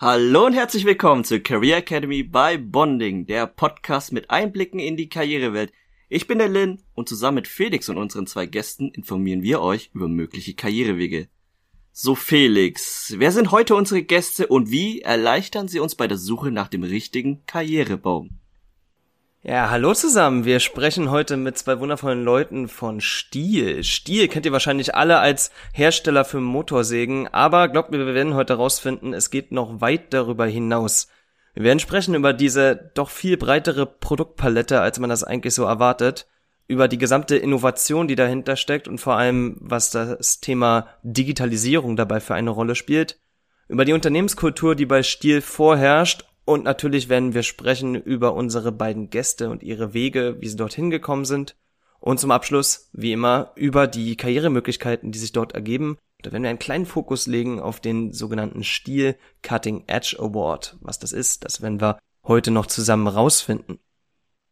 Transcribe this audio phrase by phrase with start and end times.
[0.00, 5.08] Hallo und herzlich willkommen zur Career Academy bei Bonding, der Podcast mit Einblicken in die
[5.08, 5.72] Karrierewelt.
[6.08, 9.90] Ich bin der Lin und zusammen mit Felix und unseren zwei Gästen informieren wir euch
[9.92, 11.26] über mögliche Karrierewege.
[11.90, 16.52] So Felix, wer sind heute unsere Gäste und wie erleichtern sie uns bei der Suche
[16.52, 18.38] nach dem richtigen Karrierebaum?
[19.48, 20.44] Ja, hallo zusammen.
[20.44, 23.82] Wir sprechen heute mit zwei wundervollen Leuten von Stiel.
[23.82, 28.52] Stiel kennt ihr wahrscheinlich alle als Hersteller für Motorsägen, aber glaubt mir, wir werden heute
[28.52, 31.08] herausfinden, es geht noch weit darüber hinaus.
[31.54, 36.28] Wir werden sprechen über diese doch viel breitere Produktpalette, als man das eigentlich so erwartet,
[36.66, 42.20] über die gesamte Innovation, die dahinter steckt und vor allem, was das Thema Digitalisierung dabei
[42.20, 43.18] für eine Rolle spielt,
[43.66, 49.10] über die Unternehmenskultur, die bei Stiel vorherrscht und natürlich werden wir sprechen über unsere beiden
[49.10, 51.56] Gäste und ihre Wege, wie sie dorthin gekommen sind.
[52.00, 55.98] Und zum Abschluss, wie immer, über die Karrieremöglichkeiten, die sich dort ergeben.
[56.22, 60.78] Da werden wir einen kleinen Fokus legen auf den sogenannten Stil Cutting Edge Award.
[60.80, 63.78] Was das ist, das werden wir heute noch zusammen rausfinden.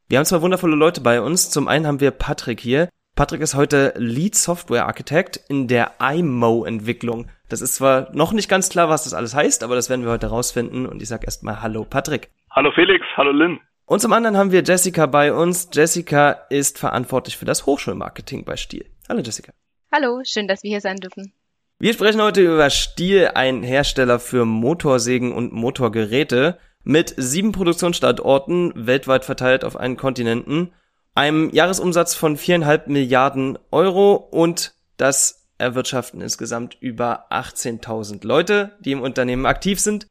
[0.06, 1.48] Wir haben zwei wundervolle Leute bei uns.
[1.48, 2.90] Zum einen haben wir Patrick hier.
[3.14, 7.30] Patrick ist heute Lead Software Architect in der IMO-Entwicklung.
[7.48, 10.10] Das ist zwar noch nicht ganz klar, was das alles heißt, aber das werden wir
[10.10, 10.86] heute rausfinden.
[10.86, 12.30] Und ich sage erstmal Hallo Patrick.
[12.50, 13.60] Hallo Felix, hallo Lynn.
[13.84, 15.68] Und zum anderen haben wir Jessica bei uns.
[15.72, 18.86] Jessica ist verantwortlich für das Hochschulmarketing bei Stiel.
[19.08, 19.52] Hallo Jessica.
[19.92, 21.32] Hallo, schön, dass wir hier sein dürfen.
[21.78, 29.24] Wir sprechen heute über Stiel, ein Hersteller für Motorsägen und Motorgeräte mit sieben Produktionsstandorten weltweit
[29.24, 30.72] verteilt auf allen Kontinenten
[31.14, 39.02] einem Jahresumsatz von viereinhalb Milliarden Euro und das erwirtschaften insgesamt über 18.000 Leute, die im
[39.02, 40.06] Unternehmen aktiv sind.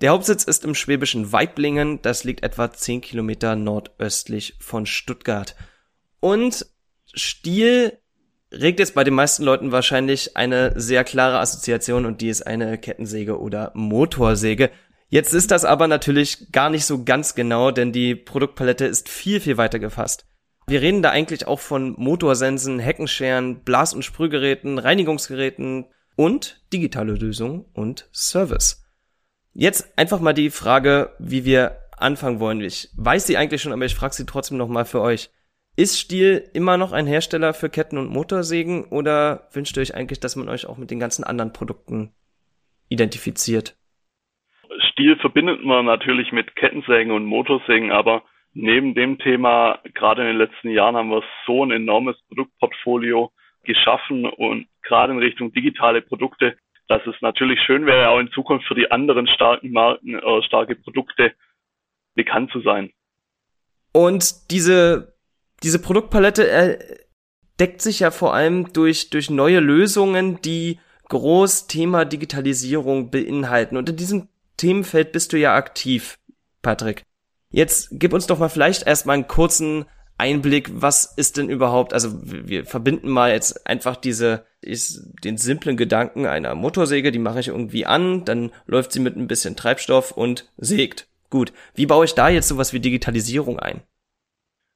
[0.00, 5.56] Der Hauptsitz ist im schwäbischen Weiblingen, das liegt etwa 10 Kilometer nordöstlich von Stuttgart.
[6.20, 6.66] Und
[7.14, 7.98] Stiel
[8.52, 12.78] regt jetzt bei den meisten Leuten wahrscheinlich eine sehr klare Assoziation und die ist eine
[12.78, 14.70] Kettensäge oder Motorsäge.
[15.08, 19.40] Jetzt ist das aber natürlich gar nicht so ganz genau, denn die Produktpalette ist viel,
[19.40, 20.27] viel weiter gefasst.
[20.68, 27.64] Wir reden da eigentlich auch von Motorsensen, Heckenscheren, Blas- und Sprühgeräten, Reinigungsgeräten und digitale Lösungen
[27.72, 28.86] und Service.
[29.54, 32.60] Jetzt einfach mal die Frage, wie wir anfangen wollen.
[32.60, 35.30] Ich weiß sie eigentlich schon, aber ich frage sie trotzdem nochmal für euch.
[35.74, 40.20] Ist Stiel immer noch ein Hersteller für Ketten- und Motorsägen oder wünscht ihr euch eigentlich,
[40.20, 42.12] dass man euch auch mit den ganzen anderen Produkten
[42.90, 43.74] identifiziert?
[44.92, 48.22] Stiel verbindet man natürlich mit Kettensägen und Motorsägen, aber
[48.58, 53.30] neben dem Thema, gerade in den letzten Jahren haben wir so ein enormes Produktportfolio
[53.62, 56.56] geschaffen und gerade in Richtung digitale Produkte,
[56.88, 60.74] dass es natürlich schön wäre, auch in Zukunft für die anderen starken Marken, äh, starke
[60.74, 61.32] Produkte
[62.14, 62.90] bekannt zu sein.
[63.92, 65.14] Und diese,
[65.62, 66.78] diese Produktpalette äh,
[67.60, 73.76] deckt sich ja vor allem durch, durch neue Lösungen, die groß Thema Digitalisierung beinhalten.
[73.76, 76.18] Und in diesem Themenfeld bist du ja aktiv,
[76.62, 77.07] Patrick.
[77.50, 79.86] Jetzt gib uns doch mal vielleicht erstmal einen kurzen
[80.18, 85.76] Einblick, was ist denn überhaupt, also wir verbinden mal jetzt einfach diese, ist den simplen
[85.76, 90.10] Gedanken einer Motorsäge, die mache ich irgendwie an, dann läuft sie mit ein bisschen Treibstoff
[90.10, 91.06] und sägt.
[91.30, 91.52] Gut.
[91.74, 93.82] Wie baue ich da jetzt sowas wie Digitalisierung ein?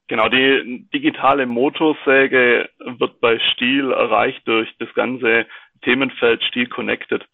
[0.09, 5.47] Genau, die digitale Motorsäge wird bei Stiel erreicht durch das ganze
[5.83, 7.25] Themenfeld Stiel Connected.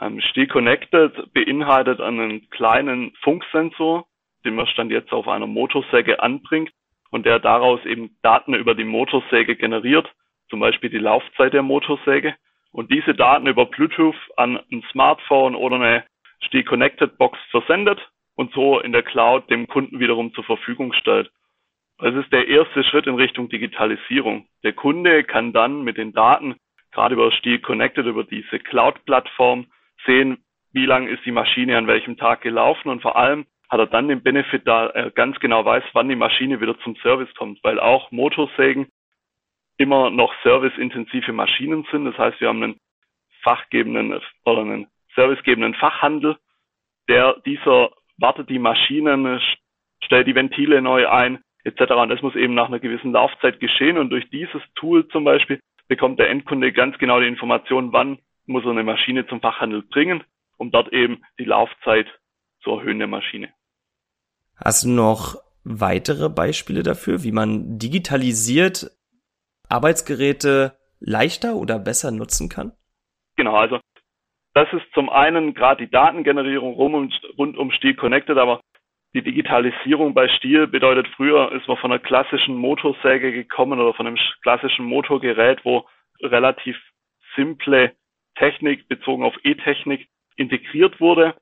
[0.00, 4.06] Ähm, Stiel Connected beinhaltet einen kleinen Funksensor,
[4.44, 6.70] den man Stand jetzt auf einer Motorsäge anbringt
[7.10, 10.10] und der daraus eben Daten über die Motorsäge generiert,
[10.50, 12.34] zum Beispiel die Laufzeit der Motorsäge
[12.72, 16.04] und diese Daten über Bluetooth an ein Smartphone oder eine
[16.42, 18.00] Steel Connected Box versendet
[18.34, 21.30] und so in der Cloud dem Kunden wiederum zur Verfügung stellt.
[21.98, 24.46] Das ist der erste Schritt in Richtung Digitalisierung.
[24.64, 26.56] Der Kunde kann dann mit den Daten,
[26.90, 29.66] gerade über Steel Connected, über diese Cloud-Plattform,
[30.04, 33.86] sehen, wie lang ist die Maschine an welchem Tag gelaufen und vor allem, hat er
[33.86, 37.62] dann den Benefit, da er ganz genau weiß, wann die Maschine wieder zum Service kommt,
[37.64, 38.88] weil auch Motorsägen
[39.76, 42.04] immer noch serviceintensive Maschinen sind.
[42.04, 42.80] Das heißt, wir haben einen
[43.42, 46.36] fachgebenden oder einen servicegebenden Fachhandel,
[47.08, 49.40] der dieser wartet die Maschinen,
[50.02, 51.92] stellt die Ventile neu ein, etc.
[51.92, 55.60] Und das muss eben nach einer gewissen Laufzeit geschehen und durch dieses Tool zum Beispiel
[55.88, 60.22] bekommt der Endkunde ganz genau die Information, wann muss er eine Maschine zum Fachhandel bringen,
[60.56, 62.06] um dort eben die Laufzeit
[62.64, 63.50] zu erhöhen der Maschine.
[64.56, 68.90] Hast du noch weitere Beispiele dafür, wie man digitalisiert
[69.68, 72.72] Arbeitsgeräte leichter oder besser nutzen kann?
[73.36, 73.80] Genau, also
[74.54, 78.60] das ist zum einen gerade die Datengenerierung rund um Steel Connected, aber
[79.14, 84.06] die Digitalisierung bei Stiel bedeutet, früher ist man von einer klassischen Motorsäge gekommen oder von
[84.06, 85.86] einem klassischen Motorgerät, wo
[86.20, 86.76] relativ
[87.36, 87.92] simple
[88.36, 91.34] Technik bezogen auf E-Technik integriert wurde.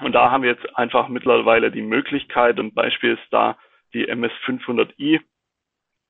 [0.00, 3.56] Und da haben wir jetzt einfach mittlerweile die Möglichkeit, ein Beispiel ist da
[3.92, 5.20] die MS500i,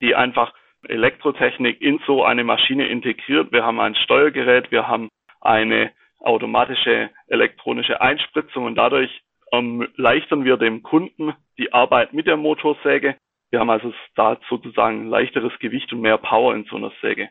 [0.01, 0.53] die einfach
[0.87, 3.51] Elektrotechnik in so eine Maschine integriert.
[3.51, 5.09] Wir haben ein Steuergerät, wir haben
[5.41, 9.21] eine automatische elektronische Einspritzung und dadurch
[9.51, 13.15] erleichtern wir dem Kunden die Arbeit mit der Motorsäge.
[13.51, 17.29] Wir haben also da sozusagen leichteres Gewicht und mehr Power in so einer Säge.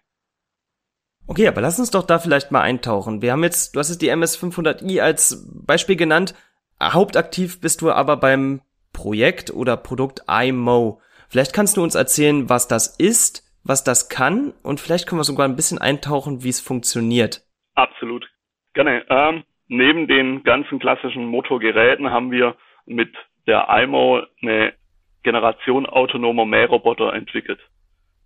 [1.26, 3.22] Okay, aber lass uns doch da vielleicht mal eintauchen.
[3.22, 6.34] Wir haben jetzt, du hast jetzt die MS500i als Beispiel genannt.
[6.82, 8.60] Hauptaktiv bist du aber beim
[8.92, 11.00] Projekt oder Produkt iMo.
[11.28, 15.24] Vielleicht kannst du uns erzählen, was das ist, was das kann und vielleicht können wir
[15.24, 17.42] sogar ein bisschen eintauchen, wie es funktioniert.
[17.74, 18.28] Absolut.
[18.74, 19.04] Gerne.
[19.08, 23.14] Ähm, neben den ganzen klassischen Motorgeräten haben wir mit
[23.46, 24.74] der IMO eine
[25.22, 27.60] Generation autonomer Mähroboter entwickelt.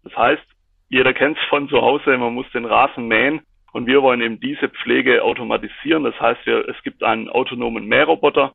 [0.02, 0.42] Das heißt,
[0.88, 3.42] jeder kennt es von zu Hause, man muss den Rasen mähen
[3.72, 6.04] und wir wollen eben diese Pflege automatisieren.
[6.04, 8.52] Das heißt, wir, es gibt einen autonomen Mähroboter,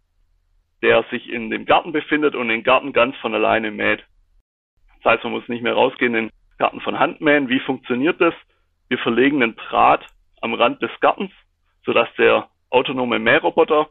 [0.82, 4.04] der sich in dem Garten befindet und den Garten ganz von alleine mäht.
[5.04, 7.50] Das heißt, man muss nicht mehr rausgehen, den Garten von Hand mähen.
[7.50, 8.34] Wie funktioniert das?
[8.88, 10.06] Wir verlegen einen Draht
[10.42, 11.32] am Rand des Gartens,
[11.86, 13.90] sodass der autonome Mähroboter,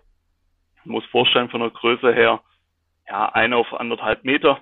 [0.84, 2.40] muss vorstellen von der Größe her,
[3.08, 4.60] ja, ein auf anderthalb Meter,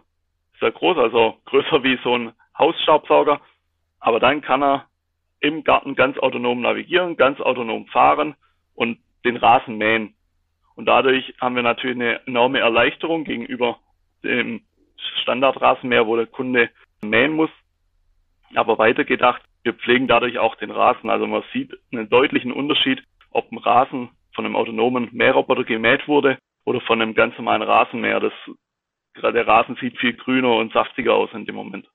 [0.58, 3.40] sehr groß, also größer wie so ein Hausstaubsauger.
[4.00, 4.86] Aber dann kann er
[5.40, 8.34] im Garten ganz autonom navigieren, ganz autonom fahren
[8.74, 10.14] und den Rasen mähen.
[10.74, 13.78] Und dadurch haben wir natürlich eine enorme Erleichterung gegenüber
[14.22, 14.62] dem
[15.22, 16.70] Standardrasenmäher, wo der Kunde
[17.02, 17.50] mähen muss.
[18.54, 21.10] Aber weitergedacht, wir pflegen dadurch auch den Rasen.
[21.10, 26.38] Also man sieht einen deutlichen Unterschied, ob ein Rasen von einem autonomen Mähroboter gemäht wurde
[26.64, 28.20] oder von einem ganz normalen Rasenmäher.
[28.20, 28.32] Das,
[29.20, 31.86] der Rasen sieht viel grüner und saftiger aus in dem Moment.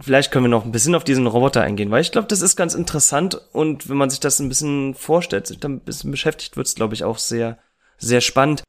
[0.00, 2.54] Vielleicht können wir noch ein bisschen auf diesen Roboter eingehen, weil ich glaube, das ist
[2.54, 6.56] ganz interessant und wenn man sich das ein bisschen vorstellt, sich dann ein bisschen beschäftigt,
[6.56, 7.58] wird es, glaube ich, auch sehr,
[7.98, 8.62] sehr spannend.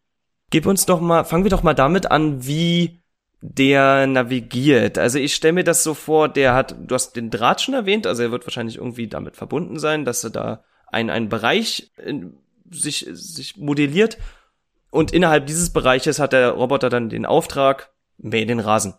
[0.50, 3.02] Gib uns doch mal, fangen wir doch mal damit an, wie
[3.42, 4.98] der navigiert.
[4.98, 8.08] Also ich stelle mir das so vor, der hat, du hast den Draht schon erwähnt,
[8.08, 12.38] also er wird wahrscheinlich irgendwie damit verbunden sein, dass er da ein, ein Bereich in,
[12.70, 14.18] sich, sich modelliert
[14.92, 18.94] und innerhalb dieses Bereiches hat der Roboter dann den Auftrag, mäh den Rasen.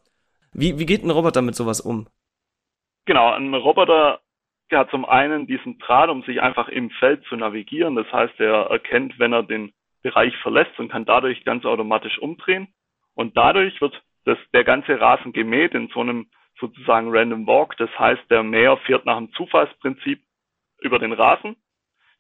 [0.53, 2.07] Wie, wie geht ein Roboter mit sowas um?
[3.07, 4.21] Genau, ein Roboter
[4.71, 7.95] hat zum einen diesen Draht, um sich einfach im Feld zu navigieren.
[7.97, 9.73] Das heißt, er erkennt, wenn er den
[10.03, 12.69] Bereich verlässt und kann dadurch ganz automatisch umdrehen.
[13.15, 17.77] Und dadurch wird das, der ganze Rasen gemäht in so einem sozusagen Random Walk.
[17.77, 20.23] Das heißt, der Mäher fährt nach dem Zufallsprinzip
[20.81, 21.57] über den Rasen.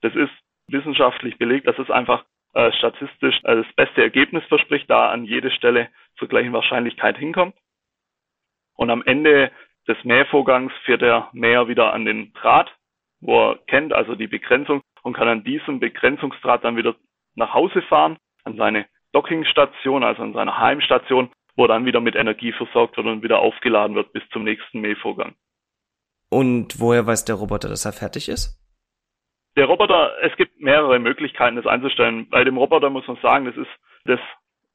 [0.03, 0.33] Das ist
[0.69, 2.25] wissenschaftlich belegt, dass es einfach
[2.55, 5.89] äh, statistisch äh, das beste Ergebnis verspricht, da an jede Stelle
[6.19, 7.55] zur gleichen Wahrscheinlichkeit hinkommt.
[8.83, 9.53] Und am Ende
[9.87, 12.69] des Mähvorgangs fährt der Mäher wieder an den Draht,
[13.21, 16.97] wo er kennt, also die Begrenzung, und kann an diesem Begrenzungsdraht dann wieder
[17.37, 22.53] nach Hause fahren, an seine Dockingstation, also an seiner Heimstation, wo dann wieder mit Energie
[22.53, 25.35] versorgt wird und wieder aufgeladen wird bis zum nächsten Mähvorgang.
[26.29, 28.59] Und woher weiß der Roboter, dass er fertig ist?
[29.57, 32.29] Der Roboter, es gibt mehrere Möglichkeiten, das einzustellen.
[32.31, 33.71] Bei dem Roboter muss man sagen, das ist
[34.07, 34.21] das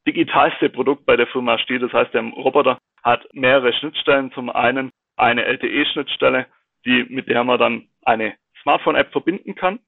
[0.05, 1.79] digitalste Produkt bei der Firma Stiel.
[1.79, 4.33] Das heißt, der Roboter hat mehrere Schnittstellen.
[4.33, 6.45] Zum einen eine LTE-Schnittstelle,
[6.85, 9.79] die, mit der man dann eine Smartphone-App verbinden kann.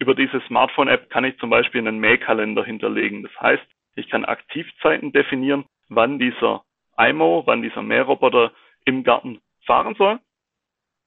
[0.00, 3.22] Über diese Smartphone-App kann ich zum Beispiel einen Mähkalender hinterlegen.
[3.22, 3.62] Das heißt,
[3.94, 6.64] ich kann Aktivzeiten definieren, wann dieser
[6.98, 8.50] IMO, wann dieser Mähroboter
[8.84, 10.18] im Garten fahren soll.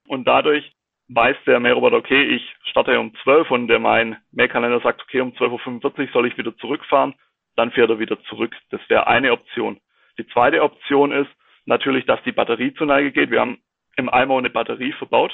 [0.08, 0.72] Und dadurch
[1.10, 5.32] weiß der Mähroboter, okay, ich starte um 12 und der mein Mähkalender sagt, okay, um
[5.32, 7.14] 12.45 Uhr soll ich wieder zurückfahren,
[7.58, 8.56] dann fährt er wieder zurück.
[8.70, 9.82] Das wäre eine Option.
[10.20, 11.30] Die zweite Option ist
[11.66, 13.32] natürlich, dass die Batterie zu Neige geht.
[13.32, 13.58] Wir haben
[13.96, 15.32] im IMO eine Batterie verbaut.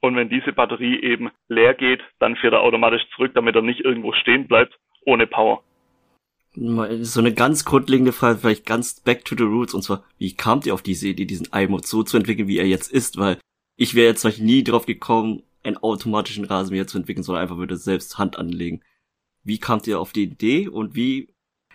[0.00, 3.80] Und wenn diese Batterie eben leer geht, dann fährt er automatisch zurück, damit er nicht
[3.80, 5.62] irgendwo stehen bleibt ohne Power.
[6.54, 10.66] So eine ganz grundlegende Frage, vielleicht ganz back to the roots, und zwar, wie kamt
[10.66, 13.18] ihr auf diese Idee, diesen iMod so zu entwickeln, wie er jetzt ist?
[13.18, 13.38] Weil
[13.76, 18.18] ich wäre jetzt nie drauf gekommen, einen automatischen Rasenmäher zu entwickeln, sondern einfach würde selbst
[18.18, 18.82] Hand anlegen.
[19.44, 21.31] Wie kamt ihr auf die Idee und wie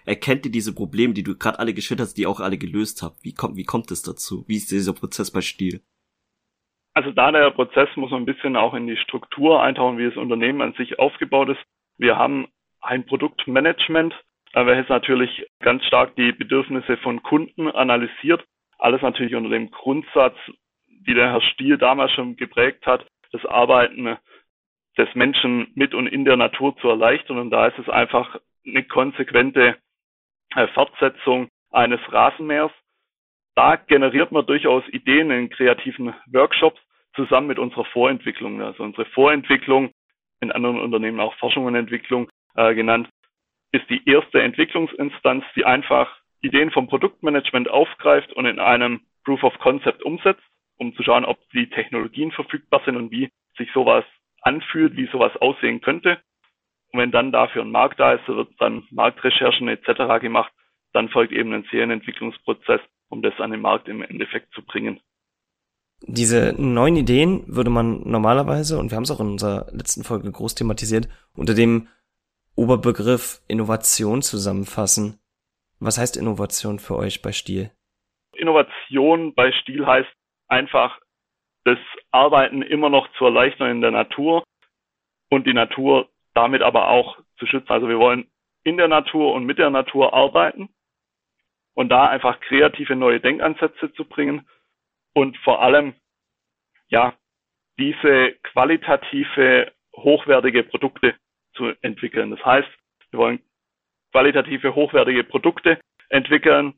[0.08, 3.24] erkennt ihr diese Probleme, die du gerade alle geschildert hast, die auch alle gelöst habt?
[3.24, 4.46] Wie kommt, wie kommt es dazu?
[4.48, 5.82] Wie ist dieser Prozess bei Stiel?
[6.94, 10.18] Also da der Prozess muss man ein bisschen auch in die Struktur eintauchen, wie das
[10.18, 11.60] Unternehmen an sich aufgebaut ist.
[11.98, 12.48] Wir haben
[12.82, 14.16] ein Produktmanagement,
[14.54, 18.44] welches natürlich ganz stark die Bedürfnisse von Kunden analysiert.
[18.80, 20.36] Alles natürlich unter dem Grundsatz,
[21.04, 24.18] wie der Herr Stiel damals schon geprägt hat, das Arbeiten
[24.98, 27.38] des Menschen mit und in der Natur zu erleichtern.
[27.38, 29.76] Und da ist es einfach eine konsequente
[30.74, 32.72] Fortsetzung eines Rasenmähers.
[33.56, 36.80] Da generiert man durchaus Ideen in kreativen Workshops
[37.16, 38.62] zusammen mit unserer Vorentwicklung.
[38.62, 39.92] Also unsere Vorentwicklung,
[40.40, 43.10] in anderen Unternehmen auch Forschung und Entwicklung äh, genannt,
[43.72, 49.58] ist die erste Entwicklungsinstanz, die einfach Ideen vom Produktmanagement aufgreift und in einem Proof of
[49.60, 50.44] Concept umsetzt,
[50.78, 54.06] um zu schauen, ob die Technologien verfügbar sind und wie sich sowas
[54.42, 56.20] anfühlt, wie sowas aussehen könnte.
[56.92, 60.22] Und wenn dann dafür ein Markt da ist, so wird dann Marktrecherchen etc.
[60.22, 60.52] gemacht,
[60.94, 65.00] dann folgt eben ein Serienentwicklungsprozess, um das an den Markt im Endeffekt zu bringen.
[66.02, 70.32] Diese neuen Ideen würde man normalerweise, und wir haben es auch in unserer letzten Folge
[70.32, 71.88] groß thematisiert, unter dem
[72.56, 75.20] Oberbegriff Innovation zusammenfassen.
[75.80, 77.72] Was heißt Innovation für euch bei Stil?
[78.34, 80.10] Innovation bei Stil heißt
[80.48, 81.00] einfach
[81.66, 81.78] das
[82.12, 84.44] Arbeiten immer noch zu erleichtern in der Natur
[85.30, 87.70] und die Natur damit aber auch zu schützen.
[87.70, 88.30] Also wir wollen
[88.64, 90.70] in der Natur und mit der Natur arbeiten
[91.74, 94.48] und da einfach kreative neue Denkansätze zu bringen
[95.16, 95.96] und vor allem
[96.90, 97.16] ja
[97.80, 101.16] diese qualitative hochwertige Produkte
[101.54, 102.30] zu entwickeln.
[102.30, 102.70] Das heißt,
[103.10, 103.40] wir wollen
[104.12, 105.80] qualitative hochwertige Produkte
[106.10, 106.76] entwickeln,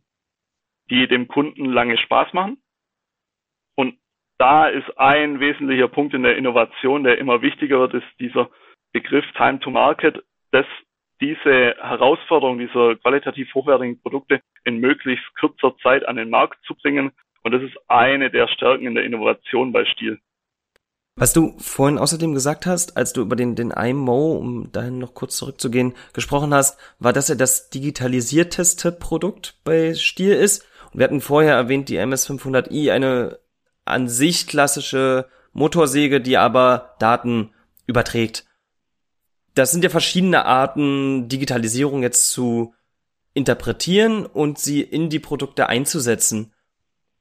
[0.89, 2.61] die dem Kunden lange Spaß machen.
[3.75, 3.97] Und
[4.37, 8.49] da ist ein wesentlicher Punkt in der Innovation, der immer wichtiger wird, ist dieser
[8.91, 10.65] Begriff Time to Market, dass
[11.21, 17.11] diese Herausforderung dieser qualitativ hochwertigen Produkte in möglichst kurzer Zeit an den Markt zu bringen.
[17.43, 20.19] Und das ist eine der Stärken in der Innovation bei Stil.
[21.15, 25.13] Was du vorhin außerdem gesagt hast, als du über den, den IMO, um dahin noch
[25.13, 30.65] kurz zurückzugehen, gesprochen hast, war, dass er das digitalisierteste Produkt bei Stiel ist.
[30.93, 33.39] Und wir hatten vorher erwähnt, die MS500i, eine
[33.83, 37.53] an sich klassische Motorsäge, die aber Daten
[37.85, 38.45] überträgt.
[39.59, 42.73] Das sind ja verschiedene Arten, Digitalisierung jetzt zu
[43.33, 46.53] interpretieren und sie in die Produkte einzusetzen.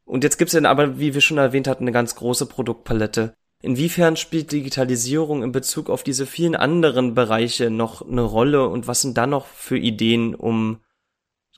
[0.04, 3.34] Und jetzt gibt's ja aber, wie wir schon erwähnt hatten, eine ganz große Produktpalette.
[3.60, 9.02] Inwiefern spielt Digitalisierung in Bezug auf diese vielen anderen Bereiche noch eine Rolle und was
[9.02, 10.78] sind da noch für Ideen, um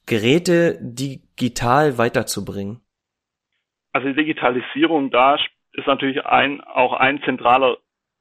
[0.06, 2.80] Geräte digital weiterzubringen?
[3.92, 5.36] Also Digitalisierung da
[5.74, 7.76] ist natürlich ein, auch ein zentraler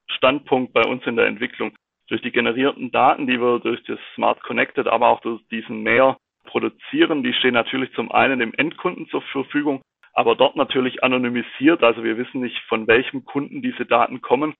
[0.08, 1.72] Standpunkt bei uns in der Entwicklung.
[2.10, 6.18] Durch die generierten Daten, die wir durch das Smart Connected, aber auch durch diesen Mehr
[6.46, 9.82] produzieren, die stehen natürlich zum einen dem Endkunden zur Verfügung,
[10.14, 11.84] aber dort natürlich anonymisiert.
[11.84, 14.56] Also wir wissen nicht, von welchem Kunden diese Daten kommen,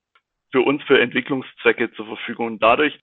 [0.52, 2.46] für uns für Entwicklungszwecke zur Verfügung.
[2.46, 2.98] Und dadurch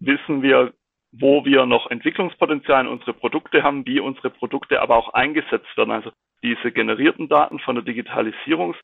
[0.00, 0.72] wissen wir,
[1.12, 5.90] wo wir noch Entwicklungspotenzial in unsere Produkte haben, wie unsere Produkte aber auch eingesetzt werden.
[5.90, 6.10] Also
[6.42, 8.76] diese generierten Daten von der Digitalisierungs,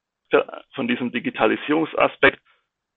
[0.74, 2.40] von diesem Digitalisierungsaspekt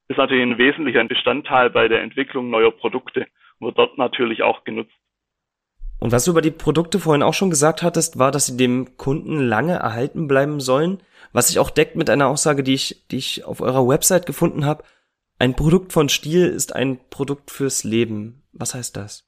[0.09, 3.27] ist natürlich ein wesentlicher Bestandteil bei der Entwicklung neuer Produkte
[3.59, 4.93] und wird dort natürlich auch genutzt.
[5.99, 8.97] Und was du über die Produkte vorhin auch schon gesagt hattest, war, dass sie dem
[8.97, 11.01] Kunden lange erhalten bleiben sollen,
[11.33, 14.65] was sich auch deckt mit einer Aussage, die ich, die ich auf eurer Website gefunden
[14.65, 14.83] habe.
[15.39, 18.43] Ein Produkt von Stiel ist ein Produkt fürs Leben.
[18.53, 19.25] Was heißt das?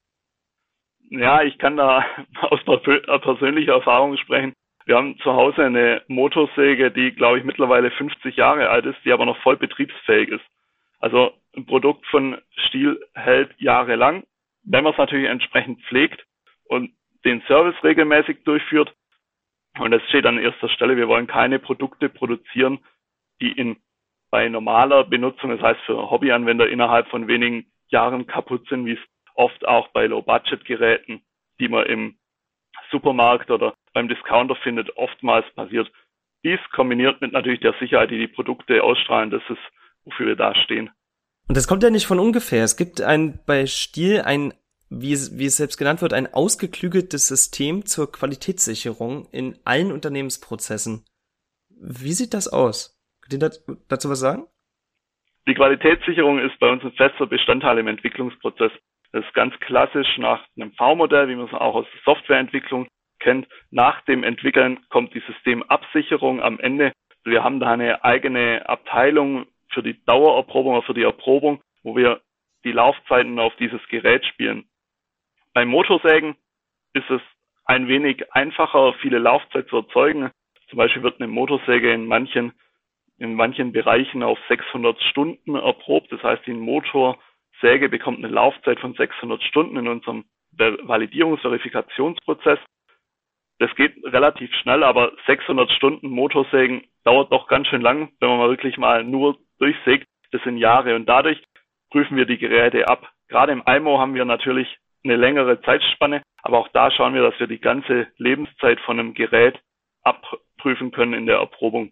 [1.10, 2.06] Ja, ich kann da
[2.42, 4.54] aus persönlicher Erfahrung sprechen.
[4.86, 9.12] Wir haben zu Hause eine Motorsäge, die, glaube ich, mittlerweile 50 Jahre alt ist, die
[9.12, 10.44] aber noch voll betriebsfähig ist.
[11.02, 14.24] Also ein Produkt von Stiel hält jahrelang,
[14.64, 16.24] wenn man es natürlich entsprechend pflegt
[16.66, 16.94] und
[17.26, 18.94] den Service regelmäßig durchführt.
[19.80, 20.98] Und das steht an erster Stelle.
[20.98, 22.80] Wir wollen keine Produkte produzieren,
[23.42, 23.78] die in
[24.30, 29.00] bei normaler Benutzung, das heißt für Hobbyanwender innerhalb von wenigen Jahren kaputt sind, wie es
[29.36, 31.22] oft auch bei Low-Budget-Geräten,
[31.60, 32.16] die man im
[32.92, 35.92] Supermarkt oder beim Discounter findet, oftmals passiert.
[36.46, 39.60] Dies kombiniert mit natürlich der Sicherheit, die die Produkte ausstrahlen, das ist,
[40.06, 40.90] wofür wir da stehen.
[41.48, 42.64] Und das kommt ja nicht von ungefähr.
[42.64, 44.54] Es gibt ein, bei Stiel ein
[44.92, 51.06] wie es, wie es selbst genannt wird, ein ausgeklügeltes System zur Qualitätssicherung in allen Unternehmensprozessen.
[51.70, 53.00] Wie sieht das aus?
[53.22, 53.50] Könnt ihr
[53.88, 54.44] dazu was sagen?
[55.48, 58.72] Die Qualitätssicherung ist bei uns ein fester Bestandteil im Entwicklungsprozess.
[59.14, 62.88] Das ist ganz klassisch nach einem V-Modell, wie man es auch aus der Softwareentwicklung
[63.20, 63.48] kennt.
[63.72, 66.92] Nach dem Entwickeln kommt die Systemabsicherung am Ende.
[67.24, 72.22] Wir haben da eine eigene Abteilung für die Dauererprobung oder für die Erprobung, wo wir
[72.64, 74.66] die Laufzeiten auf dieses Gerät spielen.
[75.54, 76.36] Beim Motorsägen
[76.94, 77.22] ist es
[77.66, 80.32] ein wenig einfacher, viele Laufzeit zu erzeugen.
[80.70, 82.54] Zum Beispiel wird eine Motorsäge in manchen,
[83.18, 86.12] in manchen Bereichen auf 600 Stunden erprobt.
[86.12, 92.60] Das heißt, die Motorsäge bekommt eine Laufzeit von 600 Stunden in unserem Validierungsverifikationsprozess.
[93.60, 98.40] Das geht relativ schnell, aber 600 Stunden Motorsägen dauert doch ganz schön lang, wenn man
[98.40, 100.08] mal wirklich mal nur durchsägt.
[100.32, 101.42] Das sind Jahre und dadurch
[101.92, 103.08] prüfen wir die Geräte ab.
[103.28, 104.68] Gerade im IMO haben wir natürlich
[105.04, 109.14] eine längere Zeitspanne, aber auch da schauen wir, dass wir die ganze Lebenszeit von einem
[109.14, 109.60] Gerät
[110.04, 111.92] abprüfen können in der Erprobung.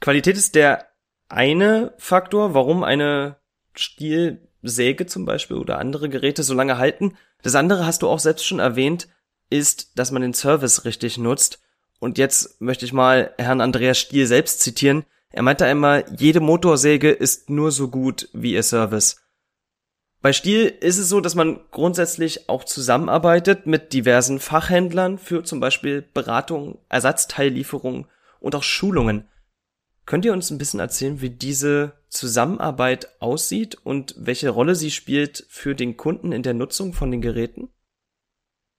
[0.00, 0.86] Qualität ist der
[1.28, 3.36] eine Faktor, warum eine
[3.74, 7.16] Stielsäge zum Beispiel oder andere Geräte so lange halten.
[7.42, 9.08] Das andere hast du auch selbst schon erwähnt,
[9.50, 11.62] ist, dass man den Service richtig nutzt.
[12.00, 15.04] Und jetzt möchte ich mal Herrn Andreas Stiel selbst zitieren.
[15.32, 19.26] Er meinte einmal, jede Motorsäge ist nur so gut wie ihr Service.
[20.22, 25.60] Bei Stiel ist es so, dass man grundsätzlich auch zusammenarbeitet mit diversen Fachhändlern für zum
[25.60, 28.06] Beispiel Beratung, Ersatzteillieferung
[28.40, 29.28] und auch Schulungen.
[30.04, 35.46] Könnt ihr uns ein bisschen erzählen, wie diese Zusammenarbeit aussieht und welche Rolle sie spielt
[35.48, 37.70] für den Kunden in der Nutzung von den Geräten?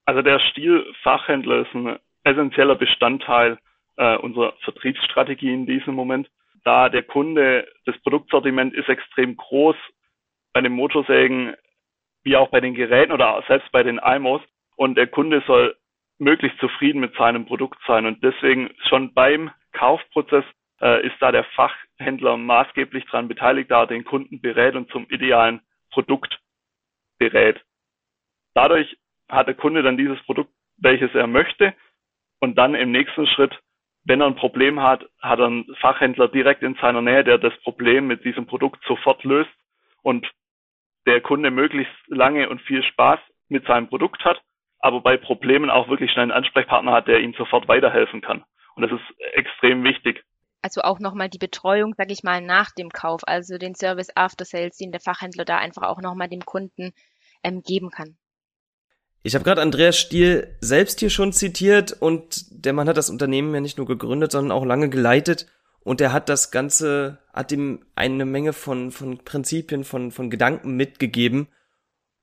[0.04, 3.58] Also der Stiel-Fachhändler ist ein essentieller Bestandteil
[3.96, 6.30] äh, unserer Vertriebsstrategie in diesem Moment,
[6.64, 9.76] da der Kunde, das Produktsortiment ist extrem groß
[10.52, 11.54] bei den Motorsägen
[12.24, 14.42] wie auch bei den Geräten oder selbst bei den IMOs
[14.76, 15.76] und der Kunde soll
[16.18, 18.06] möglichst zufrieden mit seinem Produkt sein.
[18.06, 20.44] Und deswegen schon beim Kaufprozess
[20.80, 25.06] äh, ist da der Fachhändler maßgeblich daran beteiligt, da er den Kunden berät und zum
[25.10, 26.38] idealen Produkt
[27.18, 27.60] berät.
[28.54, 28.96] Dadurch
[29.28, 31.74] hat der Kunde dann dieses Produkt, welches er möchte.
[32.40, 33.58] Und dann im nächsten Schritt,
[34.04, 37.56] wenn er ein Problem hat, hat er einen Fachhändler direkt in seiner Nähe, der das
[37.62, 39.50] Problem mit diesem Produkt sofort löst
[40.02, 40.28] und
[41.06, 44.40] der Kunde möglichst lange und viel Spaß mit seinem Produkt hat,
[44.78, 48.44] aber bei Problemen auch wirklich schnell einen Ansprechpartner hat, der ihm sofort weiterhelfen kann.
[48.74, 50.24] Und das ist extrem wichtig.
[50.62, 54.44] Also auch nochmal die Betreuung, sage ich mal, nach dem Kauf, also den Service After
[54.44, 56.92] Sales, den der Fachhändler da einfach auch nochmal dem Kunden
[57.42, 58.16] ähm, geben kann.
[59.22, 63.54] Ich habe gerade Andreas Stiel selbst hier schon zitiert und der Mann hat das Unternehmen
[63.54, 65.46] ja nicht nur gegründet, sondern auch lange geleitet
[65.84, 70.76] und er hat das Ganze, hat ihm eine Menge von, von Prinzipien, von, von Gedanken
[70.76, 71.48] mitgegeben.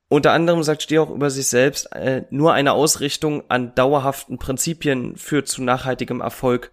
[0.09, 5.15] Unter anderem sagt Stier auch über sich selbst, äh, nur eine Ausrichtung an dauerhaften Prinzipien
[5.17, 6.71] führt zu nachhaltigem Erfolg.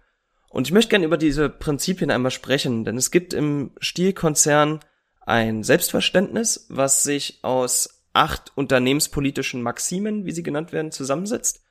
[0.49, 4.79] Und ich möchte gerne über diese Prinzipien einmal sprechen, denn es gibt im Stielkonzern
[5.21, 11.61] ein Selbstverständnis, was sich aus acht unternehmenspolitischen Maximen, wie sie genannt werden, zusammensetzt.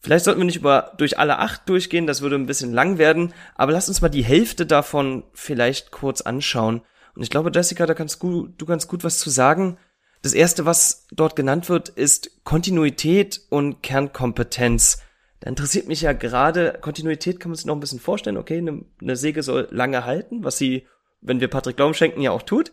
[0.00, 3.32] Vielleicht sollten wir nicht über durch alle acht durchgehen, das würde ein bisschen lang werden,
[3.54, 6.82] aber lass uns mal die Hälfte davon vielleicht kurz anschauen.
[7.14, 9.78] Und ich glaube, Jessica, da kannst du, du gut was zu sagen.
[10.20, 15.02] Das erste, was dort genannt wird, ist Kontinuität und Kernkompetenz.
[15.40, 18.84] Da interessiert mich ja gerade, Kontinuität kann man sich noch ein bisschen vorstellen, okay, eine,
[19.00, 20.86] eine Säge soll lange halten, was sie,
[21.20, 22.72] wenn wir Patrick Glauben schenken, ja auch tut.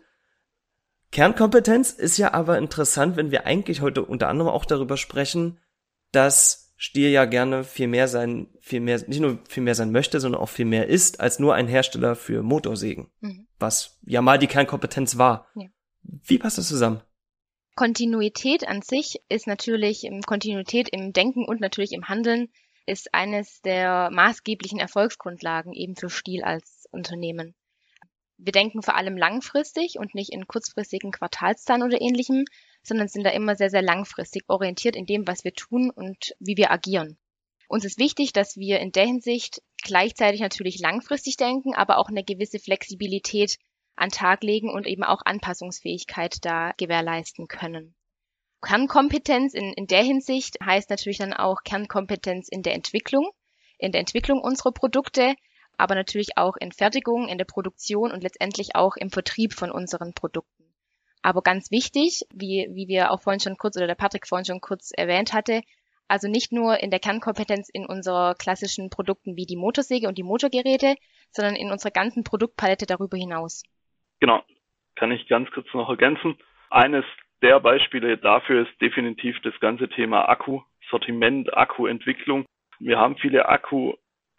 [1.11, 5.59] Kernkompetenz ist ja aber interessant, wenn wir eigentlich heute unter anderem auch darüber sprechen,
[6.11, 10.19] dass Stier ja gerne viel mehr sein, viel mehr, nicht nur viel mehr sein möchte,
[10.19, 13.11] sondern auch viel mehr ist, als nur ein Hersteller für Motorsägen.
[13.19, 13.47] Mhm.
[13.59, 15.47] Was ja mal die Kernkompetenz war.
[15.55, 15.67] Ja.
[16.01, 17.01] Wie passt das zusammen?
[17.75, 22.49] Kontinuität an sich ist natürlich, Kontinuität im Denken und natürlich im Handeln
[22.85, 27.53] ist eines der maßgeblichen Erfolgsgrundlagen eben für Stil als Unternehmen.
[28.43, 32.45] Wir denken vor allem langfristig und nicht in kurzfristigen Quartalszahlen oder ähnlichem,
[32.81, 36.57] sondern sind da immer sehr, sehr langfristig orientiert in dem, was wir tun und wie
[36.57, 37.19] wir agieren.
[37.67, 42.23] Uns ist wichtig, dass wir in der Hinsicht gleichzeitig natürlich langfristig denken, aber auch eine
[42.23, 43.57] gewisse Flexibilität
[43.95, 47.93] an Tag legen und eben auch Anpassungsfähigkeit da gewährleisten können.
[48.63, 53.29] Kernkompetenz in, in der Hinsicht heißt natürlich dann auch Kernkompetenz in der Entwicklung,
[53.77, 55.35] in der Entwicklung unserer Produkte,
[55.81, 60.13] aber natürlich auch in Fertigung, in der Produktion und letztendlich auch im Vertrieb von unseren
[60.13, 60.63] Produkten.
[61.23, 64.61] Aber ganz wichtig, wie, wie wir auch vorhin schon kurz oder der Patrick vorhin schon
[64.61, 65.61] kurz erwähnt hatte,
[66.07, 70.23] also nicht nur in der Kernkompetenz in unserer klassischen Produkten wie die Motorsäge und die
[70.23, 70.95] Motorgeräte,
[71.31, 73.63] sondern in unserer ganzen Produktpalette darüber hinaus.
[74.19, 74.43] Genau,
[74.95, 76.37] kann ich ganz kurz noch ergänzen.
[76.69, 77.05] Eines
[77.41, 82.45] der Beispiele dafür ist definitiv das ganze Thema Akku, Sortiment, Akkuentwicklung.
[82.79, 83.47] Wir haben viele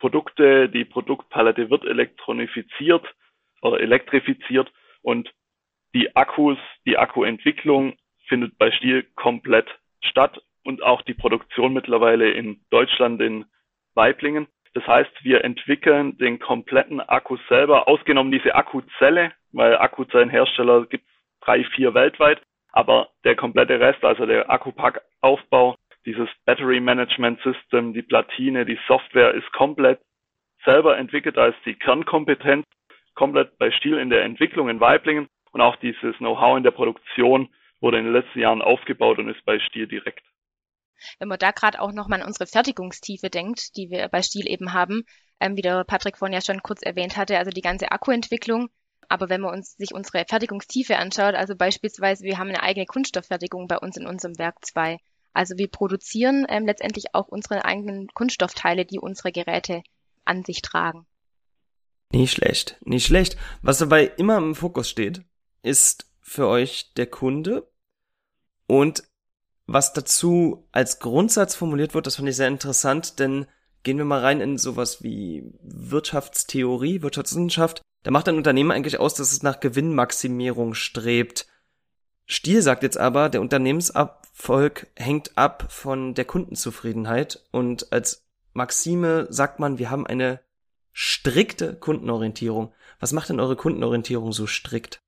[0.02, 3.06] Akkuprodukte, die Produktpalette wird elektronifiziert
[3.60, 5.32] oder elektrifiziert und
[5.94, 7.94] die Akkus, die Akkuentwicklung
[8.26, 9.68] findet bei Stiel komplett
[10.00, 13.44] statt und auch die Produktion mittlerweile in Deutschland in
[13.94, 14.48] Weiblingen.
[14.74, 21.44] Das heißt, wir entwickeln den kompletten Akku selber, ausgenommen diese Akkuzelle, weil Akkuzellenhersteller gibt es
[21.44, 28.02] drei, vier weltweit, aber der komplette Rest, also der Akkupackaufbau, dieses Battery Management System, die
[28.02, 30.00] Platine, die Software ist komplett
[30.64, 32.66] selber entwickelt als die Kernkompetenz,
[33.14, 37.48] komplett bei Stiel in der Entwicklung in Weiblingen und auch dieses Know-how in der Produktion
[37.80, 40.24] wurde in den letzten Jahren aufgebaut und ist bei Stiel direkt.
[41.18, 44.72] Wenn man da gerade auch nochmal an unsere Fertigungstiefe denkt, die wir bei Stiel eben
[44.72, 45.02] haben,
[45.40, 48.68] ähm, wie der Patrick vorhin ja schon kurz erwähnt hatte, also die ganze Akkuentwicklung.
[49.08, 53.66] Aber wenn man uns sich unsere Fertigungstiefe anschaut, also beispielsweise wir haben eine eigene Kunststofffertigung
[53.66, 54.98] bei uns in unserem Werk 2.
[55.32, 59.82] Also wir produzieren ähm, letztendlich auch unsere eigenen Kunststoffteile, die unsere Geräte
[60.24, 61.06] an sich tragen.
[62.12, 63.36] Nicht schlecht, nicht schlecht.
[63.62, 65.22] Was dabei immer im Fokus steht,
[65.62, 67.70] ist für euch der Kunde
[68.66, 69.04] und
[69.66, 73.46] was dazu als Grundsatz formuliert wird, das fand ich sehr interessant, denn
[73.82, 77.82] gehen wir mal rein in sowas wie Wirtschaftstheorie, Wirtschaftswissenschaft.
[78.02, 81.46] Da macht ein Unternehmen eigentlich aus, dass es nach Gewinnmaximierung strebt.
[82.26, 89.60] Stiel sagt jetzt aber, der Unternehmenserfolg hängt ab von der Kundenzufriedenheit und als Maxime sagt
[89.60, 90.40] man, wir haben eine
[90.92, 92.72] strikte Kundenorientierung.
[93.00, 95.00] Was macht denn eure Kundenorientierung so strikt?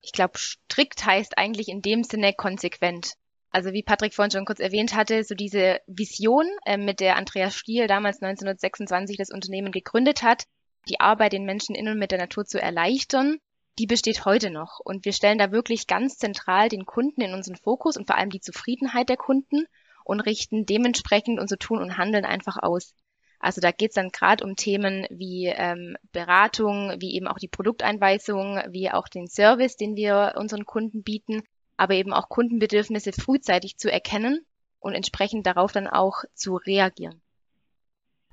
[0.00, 3.14] Ich glaube, strikt heißt eigentlich in dem Sinne konsequent.
[3.50, 7.54] Also wie Patrick vorhin schon kurz erwähnt hatte, so diese Vision, äh, mit der Andreas
[7.54, 10.44] Stiel damals 1926 das Unternehmen gegründet hat,
[10.88, 13.38] die Arbeit den Menschen in und mit der Natur zu erleichtern,
[13.78, 14.80] die besteht heute noch.
[14.80, 18.30] Und wir stellen da wirklich ganz zentral den Kunden in unseren Fokus und vor allem
[18.30, 19.66] die Zufriedenheit der Kunden
[20.04, 22.94] und richten dementsprechend unser Tun und Handeln einfach aus.
[23.38, 27.48] Also da geht es dann gerade um Themen wie ähm, Beratung, wie eben auch die
[27.48, 31.42] Produkteinweisung, wie auch den Service, den wir unseren Kunden bieten,
[31.76, 34.46] aber eben auch Kundenbedürfnisse frühzeitig zu erkennen
[34.78, 37.20] und entsprechend darauf dann auch zu reagieren.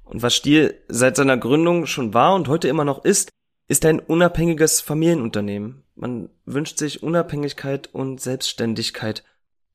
[0.03, 3.31] Und was Stiel seit seiner Gründung schon war und heute immer noch ist,
[3.69, 5.83] ist ein unabhängiges Familienunternehmen.
[5.95, 9.23] Man wünscht sich Unabhängigkeit und Selbstständigkeit.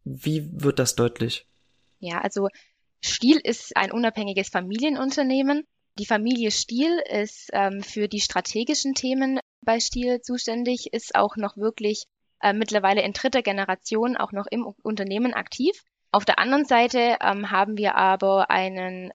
[0.03, 1.47] Wie wird das deutlich?
[2.01, 2.49] Ja, also
[3.01, 5.65] Stiel ist ein unabhängiges Familienunternehmen.
[5.97, 11.57] Die Familie Stiel ist ähm, für die strategischen Themen bei Stiel zuständig, ist auch noch
[11.57, 12.05] wirklich
[12.41, 15.85] äh, mittlerweile in dritter Generation auch noch im Unternehmen aktiv.
[16.11, 19.13] Auf der anderen Seite ähm, haben wir aber einen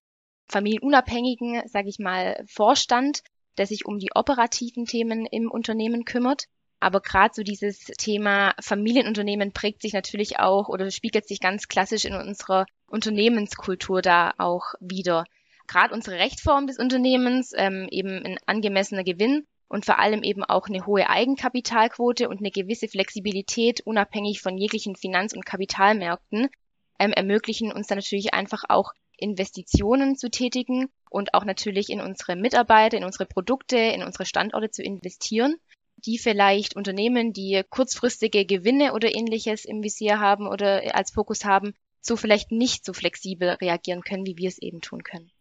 [0.48, 3.24] familienunabhängigen, sage ich mal, Vorstand,
[3.58, 6.46] der sich um die operativen Themen im Unternehmen kümmert.
[6.80, 12.06] Aber gerade so dieses Thema Familienunternehmen prägt sich natürlich auch oder spiegelt sich ganz klassisch
[12.06, 15.26] in unserer Unternehmenskultur da auch wieder.
[15.68, 20.68] Gerade unsere Rechtform des Unternehmens, ähm, eben ein angemessener Gewinn, und vor allem eben auch
[20.68, 26.50] eine hohe Eigenkapitalquote und eine gewisse Flexibilität unabhängig von jeglichen Finanz- und Kapitalmärkten
[26.98, 32.36] ähm, ermöglichen uns dann natürlich einfach auch Investitionen zu tätigen und auch natürlich in unsere
[32.36, 35.56] Mitarbeiter, in unsere Produkte, in unsere Standorte zu investieren,
[35.98, 41.74] die vielleicht Unternehmen, die kurzfristige Gewinne oder ähnliches im Visier haben oder als Fokus haben,
[42.02, 45.32] so vielleicht nicht so flexibel reagieren können, wie wir es eben tun können.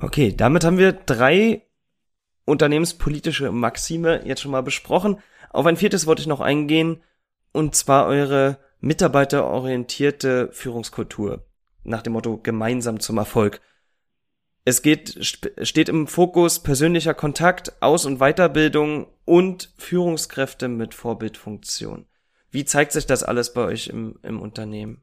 [0.00, 1.62] Okay, damit haben wir drei
[2.44, 5.20] unternehmenspolitische Maxime jetzt schon mal besprochen.
[5.50, 7.02] Auf ein viertes wollte ich noch eingehen,
[7.52, 11.44] und zwar eure mitarbeiterorientierte Führungskultur.
[11.84, 13.60] Nach dem Motto gemeinsam zum Erfolg.
[14.68, 15.16] Es geht,
[15.62, 22.04] steht im Fokus persönlicher Kontakt, Aus- und Weiterbildung und Führungskräfte mit Vorbildfunktion.
[22.50, 25.02] Wie zeigt sich das alles bei euch im, im Unternehmen?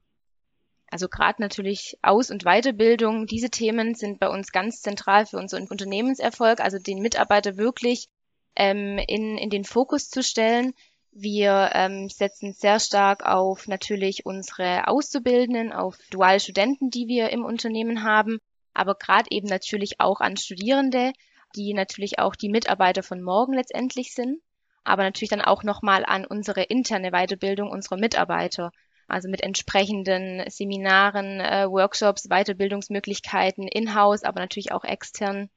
[0.92, 5.68] Also gerade natürlich Aus- und Weiterbildung, diese Themen sind bei uns ganz zentral für unseren
[5.68, 8.08] Unternehmenserfolg, also den Mitarbeiter wirklich
[8.56, 10.74] ähm, in, in den Fokus zu stellen.
[11.12, 17.44] Wir ähm, setzen sehr stark auf natürlich unsere Auszubildenden, auf duale Studenten, die wir im
[17.44, 18.38] Unternehmen haben,
[18.76, 21.14] aber gerade eben natürlich auch an Studierende,
[21.56, 24.42] die natürlich auch die Mitarbeiter von morgen letztendlich sind,
[24.84, 28.72] aber natürlich dann auch nochmal an unsere interne Weiterbildung unserer Mitarbeiter
[29.08, 35.50] also mit entsprechenden Seminaren, äh, Workshops, Weiterbildungsmöglichkeiten in-house, aber natürlich auch extern.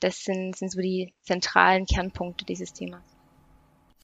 [0.00, 3.02] Das sind, sind so die zentralen Kernpunkte dieses Themas.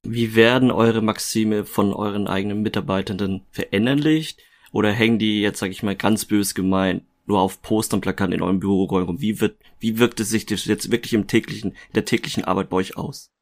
[0.02, 4.40] Wie werden eure Maxime von euren eigenen Mitarbeitenden verinnerlicht?
[4.72, 8.43] Oder hängen die jetzt, sag ich mal, ganz bös gemeint, nur auf Postern, Plakaten in
[8.43, 9.21] eurem Büroräumen?
[9.21, 12.71] Wie wird, wie wirkt es sich das jetzt wirklich im täglichen, in der täglichen Arbeit
[12.71, 13.33] bei euch aus?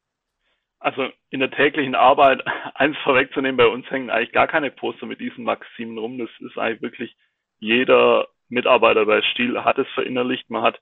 [0.79, 2.43] Also in der täglichen Arbeit,
[2.75, 6.17] eins vorwegzunehmen, bei uns hängen eigentlich gar keine Poster mit diesen Maximen rum.
[6.17, 7.15] Das ist eigentlich wirklich
[7.59, 10.49] jeder Mitarbeiter bei Stiel hat es verinnerlicht.
[10.49, 10.79] Man hat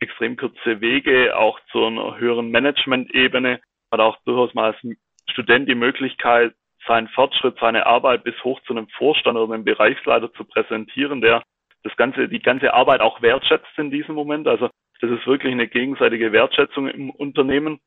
[0.00, 4.96] extrem kurze Wege, auch zu einer höheren Management-Ebene, hat auch durchaus mal als
[5.30, 6.54] Student die Möglichkeit,
[6.86, 11.42] seinen Fortschritt, seine Arbeit bis hoch zu einem Vorstand oder einem Bereichsleiter zu präsentieren, der
[11.84, 14.48] das ganze, die ganze Arbeit auch wertschätzt in diesem Moment.
[14.48, 14.68] Also
[15.00, 17.78] das ist wirklich eine gegenseitige Wertschätzung im Unternehmen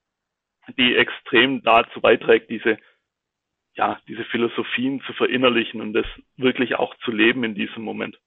[0.78, 2.78] die extrem dazu beiträgt, diese,
[3.76, 6.06] ja, diese Philosophien zu verinnerlichen und das
[6.36, 8.20] wirklich auch zu leben in diesem Moment.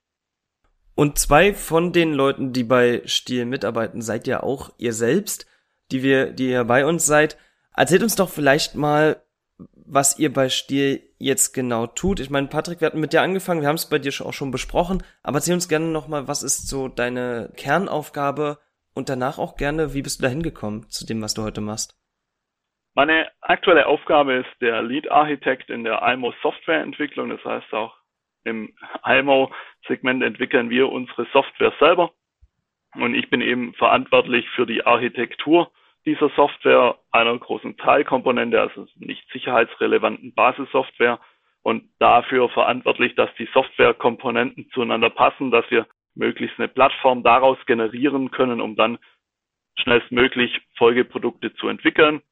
[0.95, 5.47] Und zwei von den Leuten, die bei Stiel mitarbeiten, seid ja auch ihr selbst,
[5.91, 7.39] die wir, die ihr bei uns seid.
[7.75, 9.23] Erzählt uns doch vielleicht mal,
[9.75, 12.20] was ihr bei Stiel jetzt genau tut.
[12.20, 14.51] Ich meine, Patrick, wir hatten mit dir angefangen, wir haben es bei dir auch schon
[14.51, 18.59] besprochen, aber erzähl uns gerne nochmal, was ist so deine Kernaufgabe
[18.94, 21.96] und danach auch gerne, wie bist du da hingekommen zu dem, was du heute machst?
[22.94, 27.31] Meine aktuelle Aufgabe ist der Lead-Architekt in der IMO Softwareentwicklung.
[27.31, 27.94] Das heißt auch
[28.44, 32.12] im IMO-Segment entwickeln wir unsere Software selber.
[32.94, 35.70] Und ich bin eben verantwortlich für die Architektur
[36.07, 41.21] dieser Software, einer großen Teilkomponente, also nicht sicherheitsrelevanten Basissoftware
[41.63, 48.31] und dafür verantwortlich, dass die Softwarekomponenten zueinander passen, dass wir möglichst eine Plattform daraus generieren
[48.31, 48.99] können, um dann
[49.79, 52.23] schnellstmöglich Folgeprodukte zu entwickeln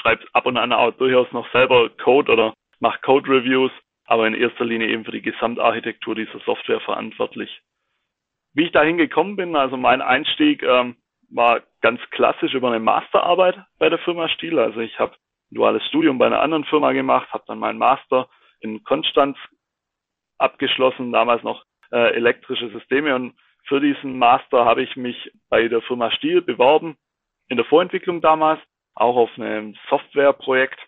[0.00, 3.72] schreibe ab und an auch durchaus noch selber Code oder mache Code-Reviews,
[4.04, 7.60] aber in erster Linie eben für die Gesamtarchitektur dieser Software verantwortlich.
[8.54, 10.96] Wie ich dahin gekommen bin, also mein Einstieg ähm,
[11.30, 14.58] war ganz klassisch über eine Masterarbeit bei der Firma Stiel.
[14.58, 15.12] Also ich habe
[15.50, 18.28] ein duales Studium bei einer anderen Firma gemacht, habe dann meinen Master
[18.60, 19.36] in Konstanz
[20.38, 25.82] abgeschlossen, damals noch äh, elektrische Systeme und für diesen Master habe ich mich bei der
[25.82, 26.96] Firma Stiel beworben,
[27.48, 28.60] in der Vorentwicklung damals
[28.94, 30.78] auch auf einem Softwareprojekt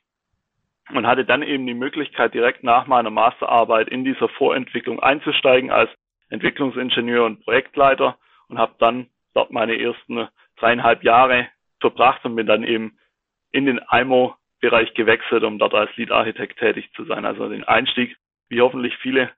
[0.94, 5.90] und hatte dann eben die Möglichkeit, direkt nach meiner Masterarbeit in dieser Vorentwicklung einzusteigen als
[6.31, 9.09] Entwicklungsingenieur und Projektleiter und habe dann
[9.40, 11.48] dort meine ersten dreieinhalb Jahre
[11.81, 12.98] verbracht und bin dann eben
[13.53, 17.24] in den IMO-Bereich gewechselt, um dort als Lead-Architekt tätig zu sein.
[17.24, 18.16] Also den Einstieg,
[18.50, 19.31] wie hoffentlich viele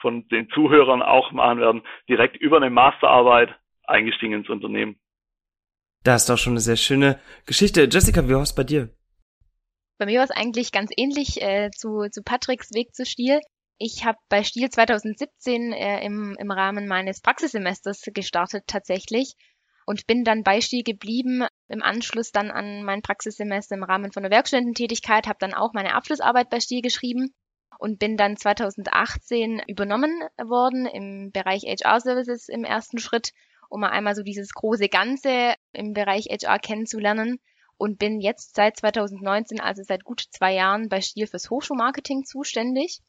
[0.00, 4.98] von den Zuhörern auch machen werden, direkt über eine Masterarbeit eingestiegen ins Unternehmen.
[6.02, 7.88] Das ist doch schon eine sehr schöne Geschichte.
[7.90, 8.90] Jessica, wie war es bei dir?
[9.98, 13.40] Bei mir war es eigentlich ganz ähnlich äh, zu, zu Patricks Weg zu Stiel.
[13.78, 19.34] Ich habe bei Stiel 2017 äh, im, im Rahmen meines Praxissemesters gestartet tatsächlich
[19.84, 21.46] und bin dann bei Stiel geblieben.
[21.68, 25.94] Im Anschluss dann an mein Praxissemester im Rahmen von der Werkstudententätigkeit, habe dann auch meine
[25.94, 27.34] Abschlussarbeit bei Stiel geschrieben
[27.78, 33.32] und bin dann 2018 übernommen worden im Bereich HR Services im ersten Schritt
[33.74, 37.40] um mal einmal so dieses große Ganze im Bereich HR kennenzulernen
[37.76, 43.00] und bin jetzt seit 2019, also seit gut zwei Jahren bei Stiel fürs Hochschulmarketing zuständig.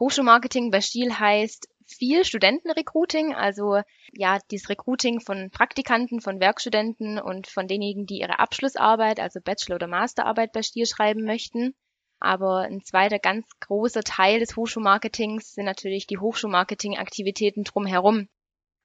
[0.00, 3.80] Hochschulmarketing bei Stiel heißt viel Studentenrecruiting, also
[4.12, 9.76] ja, dieses Recruiting von Praktikanten, von Werkstudenten und von denjenigen, die ihre Abschlussarbeit, also Bachelor-
[9.76, 11.74] oder Masterarbeit bei Stiel schreiben möchten.
[12.20, 18.28] Aber ein zweiter ganz großer Teil des Hochschulmarketings sind natürlich die Hochschulmarketing-Aktivitäten drumherum.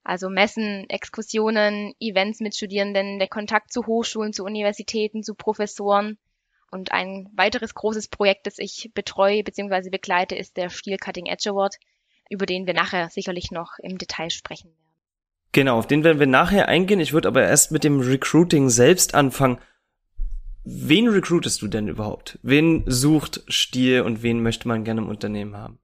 [0.03, 6.17] Also Messen, Exkursionen, Events mit Studierenden, der Kontakt zu Hochschulen, zu Universitäten, zu Professoren.
[6.73, 9.91] Und ein weiteres großes Projekt, das ich betreue bzw.
[9.91, 11.75] begleite, ist der Stiel Cutting Edge Award,
[12.31, 14.79] über den wir nachher sicherlich noch im Detail sprechen werden.
[15.51, 16.99] Genau, auf den werden wir nachher eingehen.
[16.99, 19.59] Ich würde aber erst mit dem Recruiting selbst anfangen.
[20.63, 22.39] Wen recruitest du denn überhaupt?
[22.41, 25.77] Wen sucht Stiel und wen möchte man gerne im Unternehmen haben?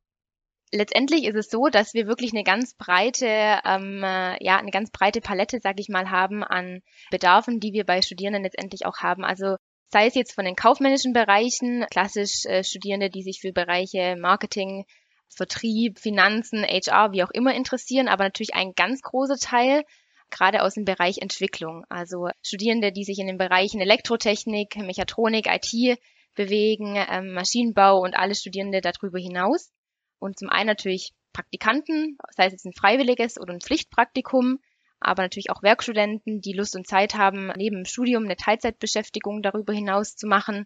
[0.71, 3.25] letztendlich ist es so, dass wir wirklich eine ganz breite,
[3.65, 7.85] ähm, äh, ja, eine ganz breite Palette, sag ich mal, haben an Bedarfen, die wir
[7.85, 9.23] bei Studierenden letztendlich auch haben.
[9.23, 9.55] Also
[9.89, 14.85] sei es jetzt von den kaufmännischen Bereichen, klassisch äh, Studierende, die sich für Bereiche Marketing,
[15.27, 19.83] Vertrieb, Finanzen, HR, wie auch immer interessieren, aber natürlich ein ganz großer Teil
[20.31, 21.85] gerade aus dem Bereich Entwicklung.
[21.89, 25.99] Also Studierende, die sich in den Bereichen Elektrotechnik, Mechatronik, IT
[26.35, 29.71] bewegen, ähm, Maschinenbau und alle Studierende darüber hinaus.
[30.19, 34.59] Und zum einen natürlich Praktikanten, sei es jetzt ein freiwilliges oder ein Pflichtpraktikum,
[34.99, 39.73] aber natürlich auch Werkstudenten, die Lust und Zeit haben, neben dem Studium eine Teilzeitbeschäftigung darüber
[39.73, 40.65] hinaus zu machen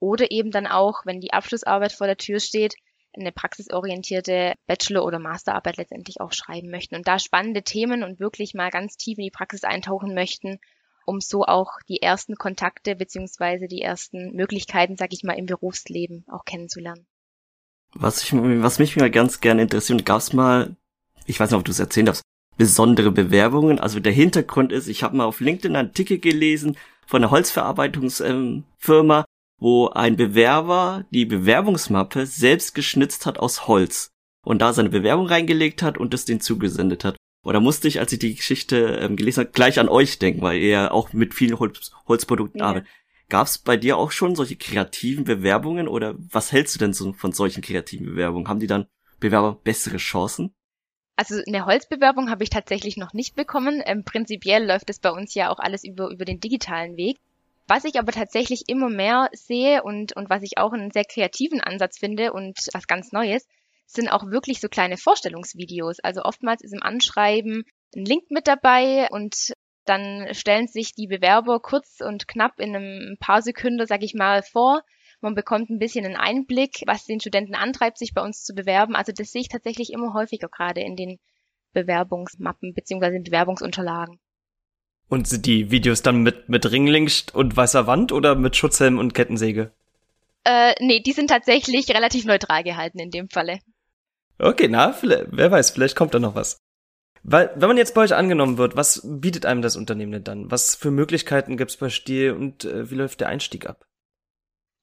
[0.00, 2.74] oder eben dann auch, wenn die Abschlussarbeit vor der Tür steht,
[3.16, 8.54] eine praxisorientierte Bachelor- oder Masterarbeit letztendlich auch schreiben möchten und da spannende Themen und wirklich
[8.54, 10.58] mal ganz tief in die Praxis eintauchen möchten,
[11.06, 16.24] um so auch die ersten Kontakte beziehungsweise die ersten Möglichkeiten, sag ich mal, im Berufsleben
[16.28, 17.06] auch kennenzulernen.
[17.92, 20.74] Was, ich, was mich mal ganz gerne interessiert, gab es mal,
[21.26, 22.22] ich weiß nicht, ob du es erzählen darfst,
[22.56, 23.78] besondere Bewerbungen.
[23.78, 29.18] Also der Hintergrund ist, ich habe mal auf LinkedIn einen Artikel gelesen von einer Holzverarbeitungsfirma,
[29.18, 29.24] ähm,
[29.58, 34.10] wo ein Bewerber die Bewerbungsmappe selbst geschnitzt hat aus Holz
[34.44, 37.16] und da seine Bewerbung reingelegt hat und es den zugesendet hat.
[37.44, 40.60] Oder musste ich, als ich die Geschichte ähm, gelesen habe, gleich an euch denken, weil
[40.60, 42.66] ihr auch mit vielen Holz Holzprodukten ja.
[42.68, 42.88] arbeitet.
[43.28, 47.12] Gab es bei dir auch schon solche kreativen Bewerbungen oder was hältst du denn so
[47.14, 48.48] von solchen kreativen Bewerbungen?
[48.48, 48.86] Haben die dann
[49.18, 50.54] Bewerber bessere Chancen?
[51.16, 53.82] Also eine Holzbewerbung habe ich tatsächlich noch nicht bekommen.
[53.84, 57.18] Ähm, prinzipiell läuft es bei uns ja auch alles über, über den digitalen Weg.
[57.66, 61.60] Was ich aber tatsächlich immer mehr sehe und, und was ich auch einen sehr kreativen
[61.60, 63.46] Ansatz finde und was ganz Neues,
[63.86, 66.00] sind auch wirklich so kleine Vorstellungsvideos.
[66.00, 67.64] Also oftmals ist im Anschreiben
[67.96, 73.16] ein Link mit dabei und dann stellen sich die Bewerber kurz und knapp in einem
[73.20, 74.82] paar Sekunden, sag ich mal, vor.
[75.20, 78.94] Man bekommt ein bisschen einen Einblick, was den Studenten antreibt, sich bei uns zu bewerben.
[78.94, 81.18] Also das sehe ich tatsächlich immer häufiger gerade in den
[81.72, 84.18] Bewerbungsmappen beziehungsweise in Bewerbungsunterlagen.
[85.08, 89.14] Und sind die Videos dann mit, mit Ringling und weißer Wand oder mit Schutzhelm und
[89.14, 89.72] Kettensäge?
[90.44, 93.58] Äh, nee, die sind tatsächlich relativ neutral gehalten in dem Falle.
[94.38, 96.58] Okay, na, wer weiß, vielleicht kommt da noch was.
[97.22, 100.50] Weil, wenn man jetzt bei euch angenommen wird, was bietet einem das Unternehmen denn dann?
[100.50, 103.86] Was für Möglichkeiten gibt's bei Stiel und äh, wie läuft der Einstieg ab?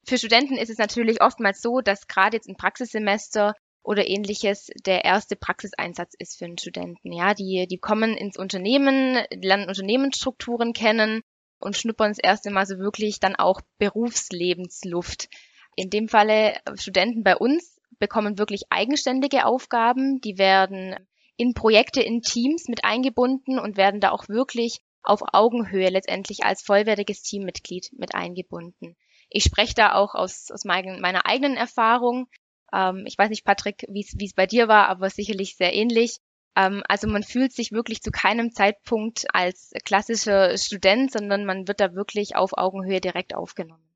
[0.05, 5.05] Für Studenten ist es natürlich oftmals so, dass gerade jetzt ein Praxissemester oder ähnliches der
[5.05, 7.11] erste Praxiseinsatz ist für einen Studenten.
[7.11, 11.21] Ja, die, die kommen ins Unternehmen, lernen Unternehmensstrukturen kennen
[11.59, 15.29] und schnuppern das erste Mal so wirklich dann auch Berufslebensluft.
[15.75, 20.19] In dem Falle Studenten bei uns bekommen wirklich eigenständige Aufgaben.
[20.21, 20.95] Die werden
[21.37, 26.61] in Projekte, in Teams mit eingebunden und werden da auch wirklich auf Augenhöhe letztendlich als
[26.61, 28.95] vollwertiges Teammitglied mit eingebunden.
[29.31, 32.27] Ich spreche da auch aus, aus mein, meiner eigenen Erfahrung.
[32.73, 36.17] Ähm, ich weiß nicht, Patrick, wie es bei dir war, aber sicherlich sehr ähnlich.
[36.57, 41.79] Ähm, also man fühlt sich wirklich zu keinem Zeitpunkt als klassischer Student, sondern man wird
[41.79, 43.87] da wirklich auf Augenhöhe direkt aufgenommen.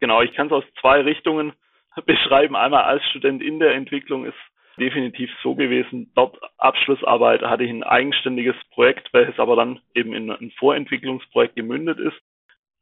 [0.00, 1.52] Genau, ich kann es aus zwei Richtungen
[2.06, 2.56] beschreiben.
[2.56, 4.38] Einmal als Student in der Entwicklung ist
[4.78, 6.10] definitiv so gewesen.
[6.14, 11.98] Dort Abschlussarbeit hatte ich ein eigenständiges Projekt, welches aber dann eben in ein Vorentwicklungsprojekt gemündet
[11.98, 12.16] ist.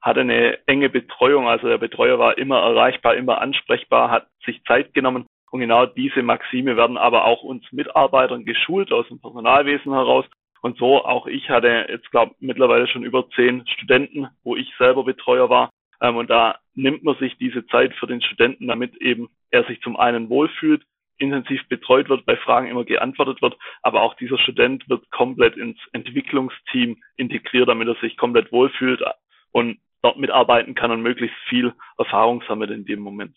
[0.00, 4.94] Hatte eine enge Betreuung, also der Betreuer war immer erreichbar, immer ansprechbar, hat sich Zeit
[4.94, 5.26] genommen.
[5.50, 10.26] Und genau diese Maxime werden aber auch uns Mitarbeitern geschult aus dem Personalwesen heraus.
[10.60, 15.04] Und so auch ich hatte jetzt glaube mittlerweile schon über zehn Studenten, wo ich selber
[15.04, 15.70] Betreuer war.
[16.00, 19.80] Ähm, und da nimmt man sich diese Zeit für den Studenten, damit eben er sich
[19.80, 20.82] zum einen wohlfühlt,
[21.18, 25.78] intensiv betreut wird, bei Fragen immer geantwortet wird, aber auch dieser Student wird komplett ins
[25.92, 29.02] Entwicklungsteam integriert, damit er sich komplett wohlfühlt
[29.50, 33.36] und dort mitarbeiten kann und möglichst viel Erfahrung sammelt in dem Moment.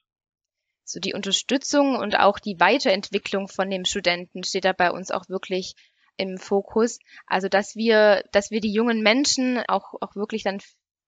[0.84, 5.30] So die Unterstützung und auch die Weiterentwicklung von dem Studenten steht da bei uns auch
[5.30, 5.74] wirklich
[6.18, 7.00] im Fokus.
[7.28, 10.60] Also dass wir, dass wir die jungen Menschen auch, auch wirklich dann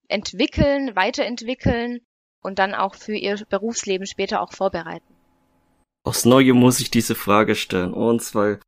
[0.08, 2.00] entwickeln, weiterentwickeln
[2.40, 5.14] und dann auch für ihr Berufsleben später auch vorbereiten.
[6.04, 7.94] Aus Neue muss ich diese Frage stellen.
[7.94, 8.58] Und zwar,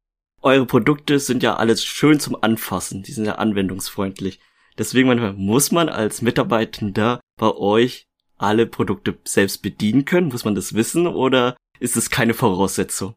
[0.40, 3.03] eure Produkte sind ja alles schön zum Anfassen.
[3.03, 4.40] Die sind ja anwendungsfreundlich.
[4.78, 8.06] Deswegen manchmal muss man als Mitarbeitender bei euch
[8.38, 10.28] alle Produkte selbst bedienen können.
[10.28, 13.14] Muss man das wissen oder ist es keine Voraussetzung?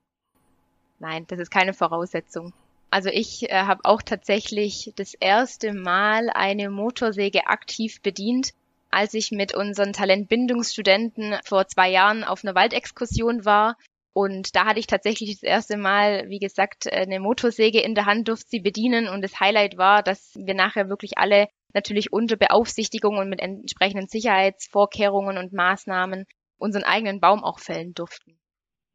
[0.99, 2.53] Nein, das ist keine Voraussetzung.
[2.91, 8.53] Also ich äh, habe auch tatsächlich das erste Mal eine Motorsäge aktiv bedient,
[8.89, 13.77] als ich mit unseren Talentbindungsstudenten vor zwei Jahren auf einer Waldexkursion war
[14.19, 18.27] und da hatte ich tatsächlich das erste Mal, wie gesagt, eine Motorsäge in der Hand,
[18.27, 19.07] durfte sie bedienen.
[19.07, 24.07] Und das Highlight war, dass wir nachher wirklich alle natürlich unter Beaufsichtigung und mit entsprechenden
[24.07, 26.25] Sicherheitsvorkehrungen und Maßnahmen
[26.57, 28.37] unseren eigenen Baum auch fällen durften.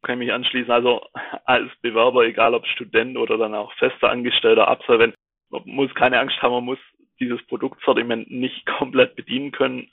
[0.03, 0.71] Kann ich mich anschließen.
[0.71, 1.01] Also
[1.45, 5.15] als Bewerber, egal ob Student oder dann auch fester Angestellter, Absolvent,
[5.49, 6.79] man muss keine Angst haben, man muss
[7.19, 9.89] dieses Produktsortiment nicht komplett bedienen können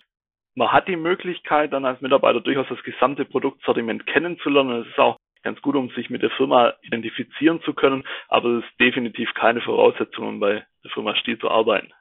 [0.55, 4.83] man hat die Möglichkeit, dann als Mitarbeiter durchaus das gesamte Produktsortiment kennenzulernen.
[4.83, 8.65] Es ist auch ganz gut, um sich mit der Firma identifizieren zu können, aber es
[8.65, 11.93] ist definitiv keine Voraussetzung, um bei der Firma Stiel zu arbeiten.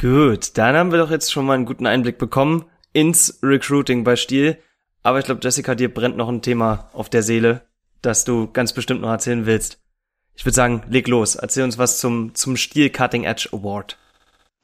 [0.00, 4.16] Gut, dann haben wir doch jetzt schon mal einen guten Einblick bekommen ins Recruiting bei
[4.16, 4.56] Stiel.
[5.02, 7.66] Aber ich glaube, Jessica, dir brennt noch ein Thema auf der Seele,
[8.02, 9.82] das du ganz bestimmt noch erzählen willst.
[10.34, 11.34] Ich würde sagen, leg los.
[11.34, 13.98] Erzähl uns was zum, zum Stiel Cutting Edge Award.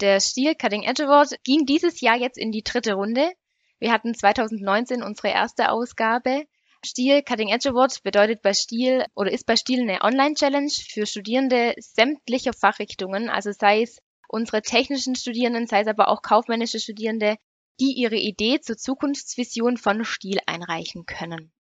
[0.01, 3.31] Der Stiel Cutting Edge Award ging dieses Jahr jetzt in die dritte Runde.
[3.79, 6.45] Wir hatten 2019 unsere erste Ausgabe.
[6.87, 11.75] Stiel Cutting Edge Award bedeutet bei Stiel oder ist bei Stiel eine Online-Challenge für Studierende
[11.79, 17.37] sämtlicher Fachrichtungen, also sei es unsere technischen Studierenden, sei es aber auch kaufmännische Studierende,
[17.81, 21.53] die ihre Idee zur Zukunftsvision von Stiel einreichen können.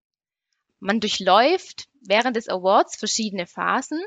[0.79, 4.01] Man durchläuft während des Awards verschiedene Phasen,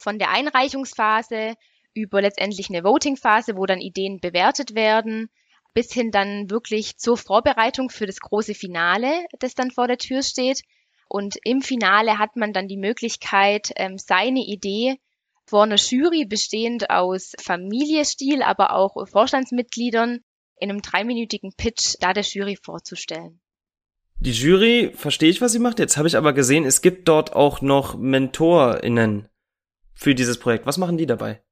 [0.00, 1.54] von der Einreichungsphase
[1.94, 5.30] über letztendlich eine Voting-Phase, wo dann Ideen bewertet werden,
[5.76, 10.22] bis hin dann wirklich zur Vorbereitung für das große Finale, das dann vor der Tür
[10.22, 10.62] steht.
[11.06, 14.96] Und im Finale hat man dann die Möglichkeit, ähm, seine Idee
[15.44, 20.20] vor einer Jury bestehend aus Familiestil, aber auch Vorstandsmitgliedern
[20.58, 23.42] in einem dreiminütigen Pitch da der Jury vorzustellen.
[24.20, 25.78] Die Jury, verstehe ich, was sie macht.
[25.78, 29.28] Jetzt habe ich aber gesehen, es gibt dort auch noch MentorInnen
[29.92, 30.64] für dieses Projekt.
[30.64, 31.42] Was machen die dabei?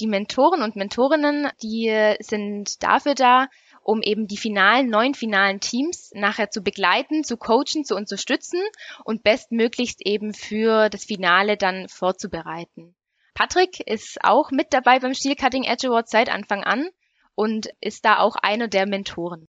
[0.00, 3.48] Die Mentoren und Mentorinnen, die sind dafür da,
[3.84, 8.60] um eben die finalen, neun finalen Teams nachher zu begleiten, zu coachen, zu unterstützen
[9.04, 12.94] und bestmöglichst eben für das Finale dann vorzubereiten.
[13.34, 16.88] Patrick ist auch mit dabei beim Steel Cutting Edge Award seit Anfang an
[17.34, 19.46] und ist da auch einer der Mentoren.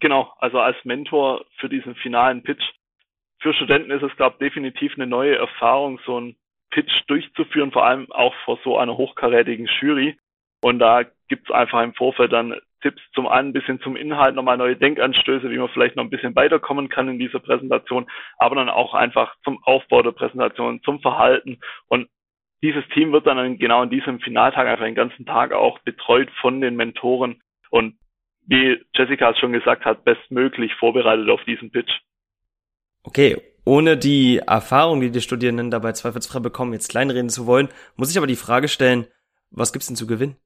[0.00, 2.62] Genau, also als Mentor für diesen finalen Pitch.
[3.40, 6.36] Für Studenten ist es, glaube ich, definitiv eine neue Erfahrung, so einen
[6.72, 10.18] Pitch durchzuführen, vor allem auch vor so einer hochkarätigen Jury.
[10.60, 14.34] Und da gibt es einfach im Vorfeld dann Tipps zum einen ein bisschen zum Inhalt,
[14.34, 18.56] nochmal neue Denkanstöße, wie man vielleicht noch ein bisschen weiterkommen kann in dieser Präsentation, aber
[18.56, 21.60] dann auch einfach zum Aufbau der Präsentation, zum Verhalten.
[21.86, 22.08] Und
[22.62, 26.60] dieses Team wird dann genau an diesem Finaltag einfach den ganzen Tag auch betreut von
[26.60, 27.96] den Mentoren und
[28.46, 31.92] wie Jessica es schon gesagt hat, bestmöglich vorbereitet auf diesen Pitch.
[33.04, 38.10] Okay, ohne die Erfahrung, die die Studierenden dabei zweifelsfrei bekommen, jetzt kleinreden zu wollen, muss
[38.10, 39.06] ich aber die Frage stellen,
[39.50, 40.36] was gibt's denn zu gewinnen?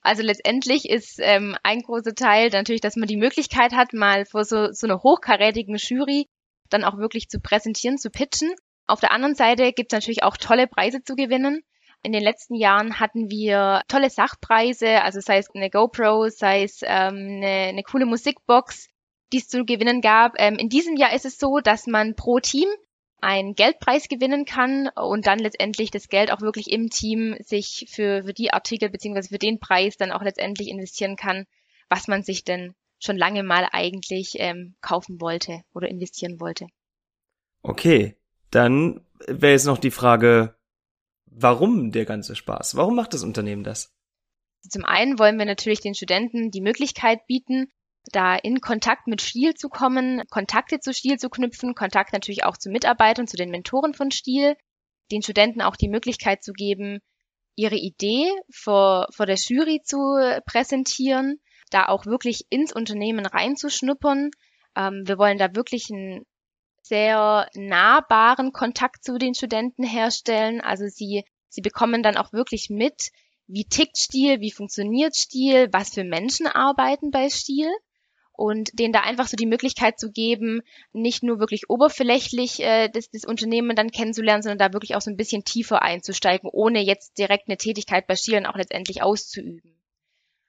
[0.00, 4.44] Also letztendlich ist ähm, ein großer Teil natürlich, dass man die Möglichkeit hat, mal vor
[4.44, 6.28] so, so einer hochkarätigen Jury
[6.68, 8.54] dann auch wirklich zu präsentieren, zu pitchen.
[8.86, 11.62] Auf der anderen Seite gibt es natürlich auch tolle Preise zu gewinnen.
[12.02, 16.82] In den letzten Jahren hatten wir tolle Sachpreise, also sei es eine GoPro, sei es
[16.82, 18.88] ähm, eine, eine coole Musikbox,
[19.32, 20.34] die es zu gewinnen gab.
[20.38, 22.68] Ähm, in diesem Jahr ist es so, dass man pro Team
[23.20, 28.24] einen Geldpreis gewinnen kann und dann letztendlich das Geld auch wirklich im Team sich für,
[28.24, 31.46] für die Artikel beziehungsweise für den Preis dann auch letztendlich investieren kann,
[31.88, 36.66] was man sich denn schon lange mal eigentlich ähm, kaufen wollte oder investieren wollte.
[37.62, 38.14] Okay,
[38.50, 40.54] dann wäre jetzt noch die Frage,
[41.24, 42.76] warum der ganze Spaß?
[42.76, 43.92] Warum macht das Unternehmen das?
[44.68, 47.70] Zum einen wollen wir natürlich den Studenten die Möglichkeit bieten,
[48.12, 52.56] da in Kontakt mit Stiel zu kommen, Kontakte zu Stiel zu knüpfen, Kontakt natürlich auch
[52.56, 54.56] zu Mitarbeitern, zu den Mentoren von Stiel,
[55.10, 57.00] den Studenten auch die Möglichkeit zu geben,
[57.56, 59.98] ihre Idee vor, vor der Jury zu
[60.46, 61.40] präsentieren,
[61.70, 64.30] da auch wirklich ins Unternehmen reinzuschnuppern.
[64.76, 66.26] Ähm, wir wollen da wirklich einen
[66.82, 70.60] sehr nahbaren Kontakt zu den Studenten herstellen.
[70.60, 73.10] Also sie, sie bekommen dann auch wirklich mit,
[73.46, 77.70] wie tickt Stil, wie funktioniert Stil, was für Menschen arbeiten bei Stil
[78.36, 80.60] und denen da einfach so die Möglichkeit zu geben,
[80.92, 85.10] nicht nur wirklich oberflächlich äh, das, das Unternehmen dann kennenzulernen, sondern da wirklich auch so
[85.10, 89.80] ein bisschen tiefer einzusteigen, ohne jetzt direkt eine Tätigkeit bei Stilen auch letztendlich auszuüben.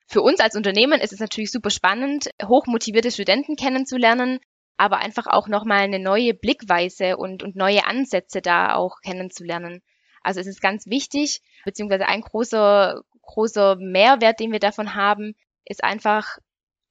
[0.08, 4.40] Für uns als Unternehmen ist es natürlich super spannend, hochmotivierte Studenten kennenzulernen,
[4.78, 9.82] aber einfach auch nochmal eine neue Blickweise und, und neue Ansätze da auch kennenzulernen.
[10.22, 15.84] Also es ist ganz wichtig, beziehungsweise ein großer, großer Mehrwert, den wir davon haben, ist
[15.84, 16.38] einfach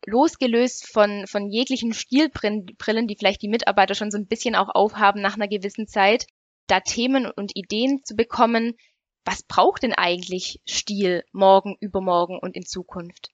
[0.06, 5.20] losgelöst von, von jeglichen Stilbrillen, die vielleicht die Mitarbeiter schon so ein bisschen auch aufhaben
[5.20, 6.26] nach einer gewissen Zeit,
[6.66, 8.74] da Themen und Ideen zu bekommen,
[9.24, 13.30] was braucht denn eigentlich Stil morgen, übermorgen und in Zukunft?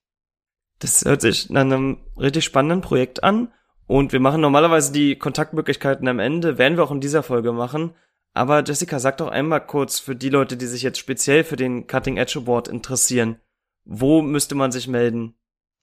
[0.79, 3.53] Das hört sich nach einem richtig spannenden Projekt an.
[3.87, 7.95] Und wir machen normalerweise die Kontaktmöglichkeiten am Ende, werden wir auch in dieser Folge machen.
[8.33, 11.89] Aber Jessica, sag doch einmal kurz für die Leute, die sich jetzt speziell für den
[11.89, 13.41] Cutting Edge Award interessieren,
[13.85, 15.35] wo müsste man sich melden?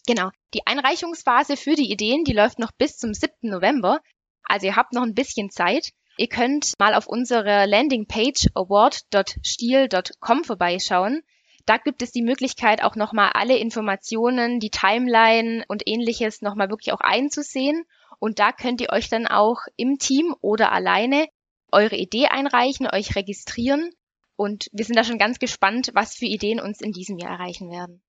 [0.08, 0.30] Genau.
[0.53, 3.34] Die Einreichungsphase für die Ideen, die läuft noch bis zum 7.
[3.41, 3.99] November.
[4.43, 5.89] Also ihr habt noch ein bisschen Zeit.
[6.18, 11.22] Ihr könnt mal auf unserer Landingpage award.stiel.com vorbeischauen.
[11.66, 16.93] Da gibt es die Möglichkeit, auch nochmal alle Informationen, die Timeline und ähnliches nochmal wirklich
[16.93, 17.84] auch einzusehen.
[18.20, 21.28] Und da könnt ihr euch dann auch im Team oder alleine
[21.72, 23.91] eure Idee einreichen, euch registrieren.
[24.38, 27.70] Und wir sind da schon ganz gespannt, was für Ideen uns in diesem Jahr erreichen
[27.70, 28.01] werden.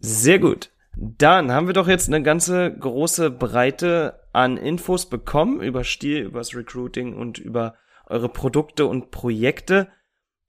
[0.00, 0.73] Sehr gut.
[0.96, 6.38] Dann haben wir doch jetzt eine ganze große Breite an Infos bekommen über Stil, über
[6.38, 7.74] das Recruiting und über
[8.06, 9.88] eure Produkte und Projekte.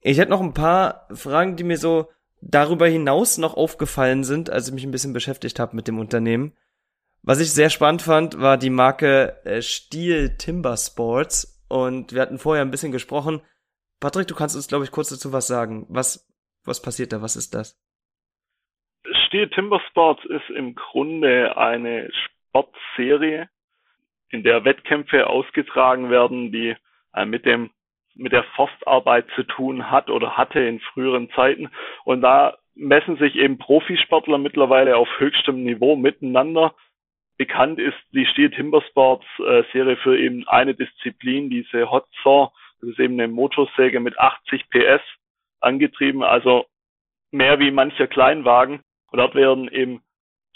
[0.01, 2.09] Ich hätte noch ein paar Fragen, die mir so
[2.41, 6.53] darüber hinaus noch aufgefallen sind, als ich mich ein bisschen beschäftigt habe mit dem Unternehmen.
[7.23, 11.59] Was ich sehr spannend fand, war die Marke äh, Stiel Timber Sports.
[11.67, 13.41] Und wir hatten vorher ein bisschen gesprochen.
[13.99, 15.87] Patrick, du kannst uns, glaube ich, kurz dazu was sagen.
[15.89, 16.27] Was,
[16.63, 17.23] was passiert da?
[17.23, 17.79] Was ist das?
[19.35, 23.49] Steel Timber Sports ist im Grunde eine Sportserie,
[24.29, 26.73] in der Wettkämpfe ausgetragen werden, die
[27.13, 27.69] äh, mit dem
[28.13, 31.69] mit der Forstarbeit zu tun hat oder hatte in früheren Zeiten.
[32.05, 36.73] Und da messen sich eben Profisportler mittlerweile auf höchstem Niveau miteinander.
[37.35, 42.51] Bekannt ist die Steel Timber Sports äh, Serie für eben eine Disziplin, diese Hot Saw.
[42.79, 45.01] Das ist eben eine Motorsäge mit 80 PS
[45.59, 46.67] angetrieben, also
[47.31, 48.79] mehr wie mancher Kleinwagen.
[49.15, 50.01] Und dort werden eben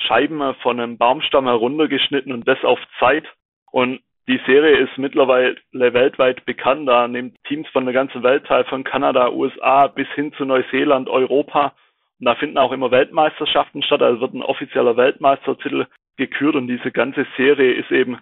[0.01, 3.23] Scheiben von einem Baumstamm heruntergeschnitten und das auf Zeit.
[3.71, 6.85] Und die Serie ist mittlerweile weltweit bekannt.
[6.85, 11.07] Da nehmen Teams von der ganzen Welt teil, von Kanada, USA bis hin zu Neuseeland,
[11.07, 11.73] Europa.
[12.19, 14.01] Und da finden auch immer Weltmeisterschaften statt.
[14.01, 15.85] Also wird ein offizieller Weltmeistertitel
[16.17, 18.17] gekürt und diese ganze Serie ist eben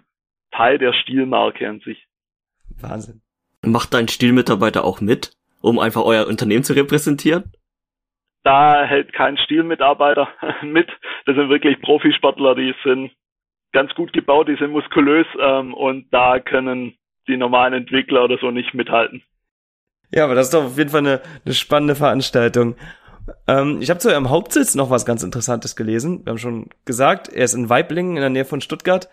[0.52, 2.06] Teil der Stilmarke an sich.
[2.80, 3.22] Wahnsinn.
[3.66, 5.32] Macht dein Stilmitarbeiter auch mit,
[5.62, 7.50] um einfach euer Unternehmen zu repräsentieren?
[8.48, 10.26] Da hält kein Stilmitarbeiter
[10.62, 10.88] mit.
[11.26, 13.10] Das sind wirklich Profisportler, die sind
[13.74, 16.96] ganz gut gebaut, die sind muskulös ähm, und da können
[17.26, 19.22] die normalen Entwickler oder so nicht mithalten.
[20.10, 22.76] Ja, aber das ist doch auf jeden Fall eine, eine spannende Veranstaltung.
[23.46, 26.24] Ähm, ich habe zu eurem Hauptsitz noch was ganz Interessantes gelesen.
[26.24, 29.10] Wir haben schon gesagt, er ist in Weiblingen in der Nähe von Stuttgart.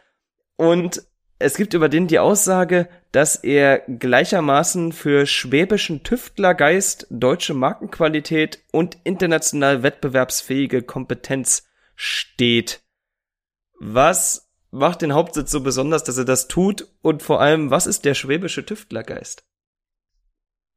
[0.55, 1.01] Und
[1.37, 8.97] es gibt über den die Aussage, dass er gleichermaßen für schwäbischen Tüftlergeist, deutsche Markenqualität und
[9.03, 12.81] international wettbewerbsfähige Kompetenz steht.
[13.79, 16.87] Was macht den Hauptsitz so besonders, dass er das tut?
[17.01, 19.45] Und vor allem, was ist der schwäbische Tüftlergeist?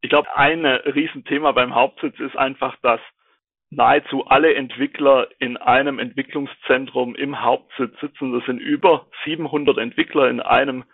[0.00, 3.00] Ich glaube, ein Riesenthema beim Hauptsitz ist einfach, dass
[3.70, 8.32] nahezu alle Entwickler in einem Entwicklungszentrum im Hauptsitz sitzen.
[8.32, 10.84] Das sind über 700 Entwickler in einem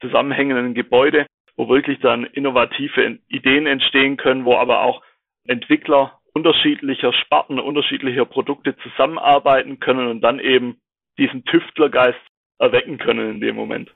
[0.00, 1.26] zusammenhängenden Gebäude,
[1.56, 5.02] wo wirklich dann innovative Ideen entstehen können, wo aber auch
[5.46, 10.76] Entwickler unterschiedlicher Sparten, unterschiedlicher Produkte zusammenarbeiten können und dann eben
[11.18, 12.20] diesen Tüftlergeist
[12.58, 13.90] erwecken können in dem Moment.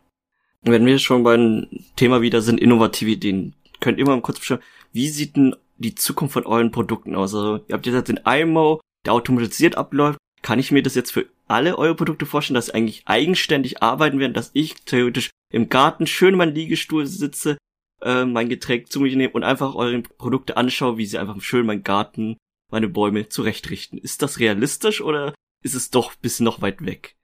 [0.62, 4.62] Wenn wir schon beim Thema wieder sind, innovative Ideen, könnt ihr mal kurz beschreiben,
[4.92, 7.34] wie sieht denn die Zukunft von euren Produkten aus?
[7.34, 10.18] Also, ihr habt jetzt den IMO, der automatisiert abläuft.
[10.42, 14.18] Kann ich mir das jetzt für alle eure Produkte vorstellen, dass sie eigentlich eigenständig arbeiten
[14.18, 17.58] werden, dass ich theoretisch im Garten schön in meinem Liegestuhl sitze,
[18.02, 21.66] äh, mein Getränk zu mir nehme und einfach eure Produkte anschaue, wie sie einfach schön
[21.66, 22.36] meinen Garten,
[22.70, 23.98] meine Bäume zurechtrichten.
[23.98, 27.16] Ist das realistisch oder ist es doch bis noch weit weg?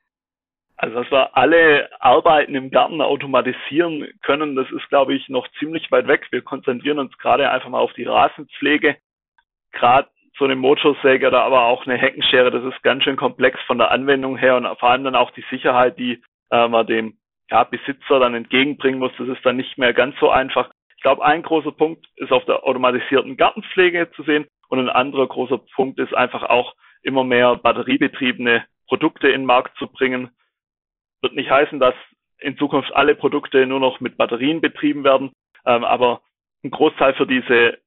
[0.78, 5.90] Also, dass wir alle Arbeiten im Garten automatisieren können, das ist, glaube ich, noch ziemlich
[5.90, 6.26] weit weg.
[6.30, 8.96] Wir konzentrieren uns gerade einfach mal auf die Rasenpflege.
[9.72, 10.08] Gerade
[10.38, 13.90] so eine Motorsäge oder aber auch eine Heckenschere, das ist ganz schön komplex von der
[13.90, 17.16] Anwendung her und vor allem dann auch die Sicherheit, die äh, man dem
[17.50, 19.12] ja, Besitzer dann entgegenbringen muss.
[19.16, 20.70] Das ist dann nicht mehr ganz so einfach.
[20.96, 25.26] Ich glaube, ein großer Punkt ist auf der automatisierten Gartenpflege zu sehen und ein anderer
[25.26, 30.30] großer Punkt ist einfach auch immer mehr batteriebetriebene Produkte in den Markt zu bringen
[31.26, 31.94] wird nicht heißen, dass
[32.38, 35.32] in Zukunft alle Produkte nur noch mit Batterien betrieben werden,
[35.64, 36.20] ähm, aber
[36.62, 37.78] ein Großteil für diese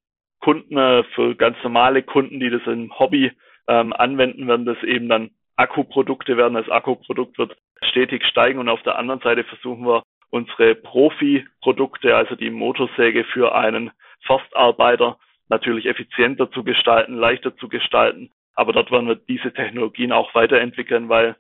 [0.42, 3.32] Kunden, äh, für ganz normale Kunden, die das im Hobby
[3.70, 6.56] ähm, anwenden, werden das eben dann Akkuprodukte werden.
[6.56, 12.36] Das Akkuprodukt wird stetig steigen und auf der anderen Seite versuchen wir unsere Profi-Produkte, also
[12.36, 13.92] die Motorsäge für einen
[14.26, 15.18] Forstarbeiter
[15.48, 18.32] natürlich effizienter zu gestalten, leichter zu gestalten.
[18.54, 21.38] Aber dort werden wir diese Technologien auch weiterentwickeln, weil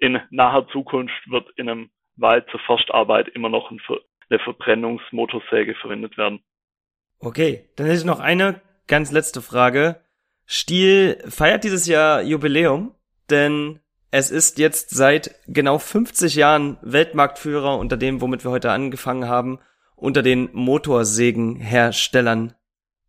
[0.00, 6.40] in naher Zukunft wird in einem Wald zur Forstarbeit immer noch eine Verbrennungsmotorsäge verwendet werden.
[7.18, 10.00] Okay, dann hätte ich noch eine ganz letzte Frage.
[10.46, 12.94] Stiel feiert dieses Jahr Jubiläum,
[13.28, 13.80] denn
[14.10, 19.60] es ist jetzt seit genau 50 Jahren Weltmarktführer unter dem, womit wir heute angefangen haben,
[19.94, 22.54] unter den Motorsägenherstellern.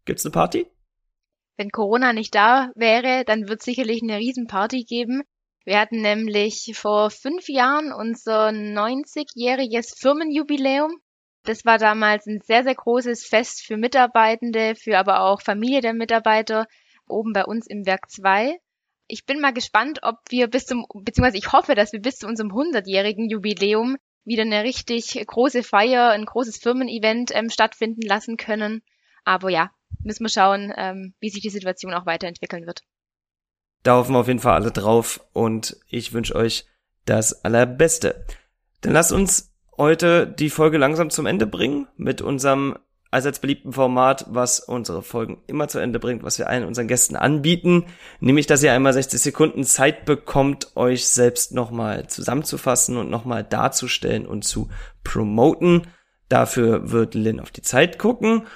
[0.06, 0.68] Gibt's eine Party?
[1.58, 5.24] Wenn Corona nicht da wäre, dann wird sicherlich eine Riesenparty geben.
[5.64, 10.92] Wir hatten nämlich vor fünf Jahren unser 90-jähriges Firmenjubiläum.
[11.44, 15.94] Das war damals ein sehr, sehr großes Fest für Mitarbeitende, für aber auch Familie der
[15.94, 16.66] Mitarbeiter
[17.08, 18.58] oben bei uns im Werk 2.
[19.08, 22.28] Ich bin mal gespannt, ob wir bis zum, beziehungsweise ich hoffe, dass wir bis zu
[22.28, 28.82] unserem 100-jährigen Jubiläum wieder eine richtig große Feier, ein großes Firmen-Event ähm, stattfinden lassen können.
[29.26, 29.72] Aber ja,
[30.04, 32.82] müssen wir schauen, ähm, wie sich die Situation auch weiterentwickeln wird.
[33.84, 36.66] Da hoffen wir auf jeden Fall alle drauf und ich wünsche euch
[37.06, 38.26] das Allerbeste.
[38.82, 42.78] Dann lasst uns heute die Folge langsam zum Ende bringen mit unserem
[43.12, 47.18] allseits beliebten Format, was unsere Folgen immer zu Ende bringt, was wir allen unseren Gästen
[47.18, 47.86] anbieten,
[48.22, 54.26] nämlich, dass ihr einmal 60 Sekunden Zeit bekommt, euch selbst nochmal zusammenzufassen und nochmal darzustellen
[54.26, 54.70] und zu
[55.04, 55.88] promoten.
[56.30, 58.48] Dafür wird Lynn auf die Zeit gucken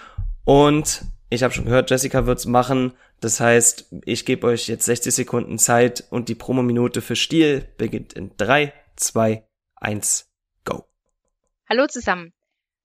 [0.46, 2.94] und ich habe schon gehört, Jessica wird's machen.
[3.26, 8.14] Das heißt, ich gebe euch jetzt 60 Sekunden Zeit und die Promominute für Stil beginnt
[8.14, 9.44] in 3, 2,
[9.78, 10.32] 1,
[10.64, 10.86] go.
[11.68, 12.36] Hallo zusammen.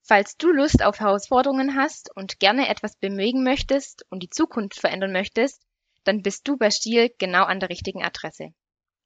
[0.01, 5.13] Falls du Lust auf Herausforderungen hast und gerne etwas bemögen möchtest und die Zukunft verändern
[5.13, 5.63] möchtest,
[6.05, 8.55] dann bist du bei Stil genau an der richtigen Adresse.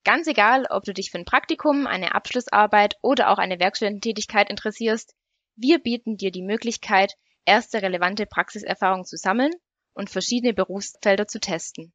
[0.05, 5.17] Ganz egal, ob du dich für ein Praktikum, eine Abschlussarbeit oder auch eine Werkstudententätigkeit interessierst,
[5.57, 7.15] wir bieten dir die Möglichkeit,
[7.45, 9.51] erste relevante Praxiserfahrung zu sammeln
[9.95, 11.93] und verschiedene Berufsfelder zu testen.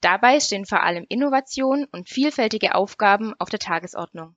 [0.00, 4.36] Dabei stehen vor allem Innovation und vielfältige Aufgaben auf der Tagesordnung.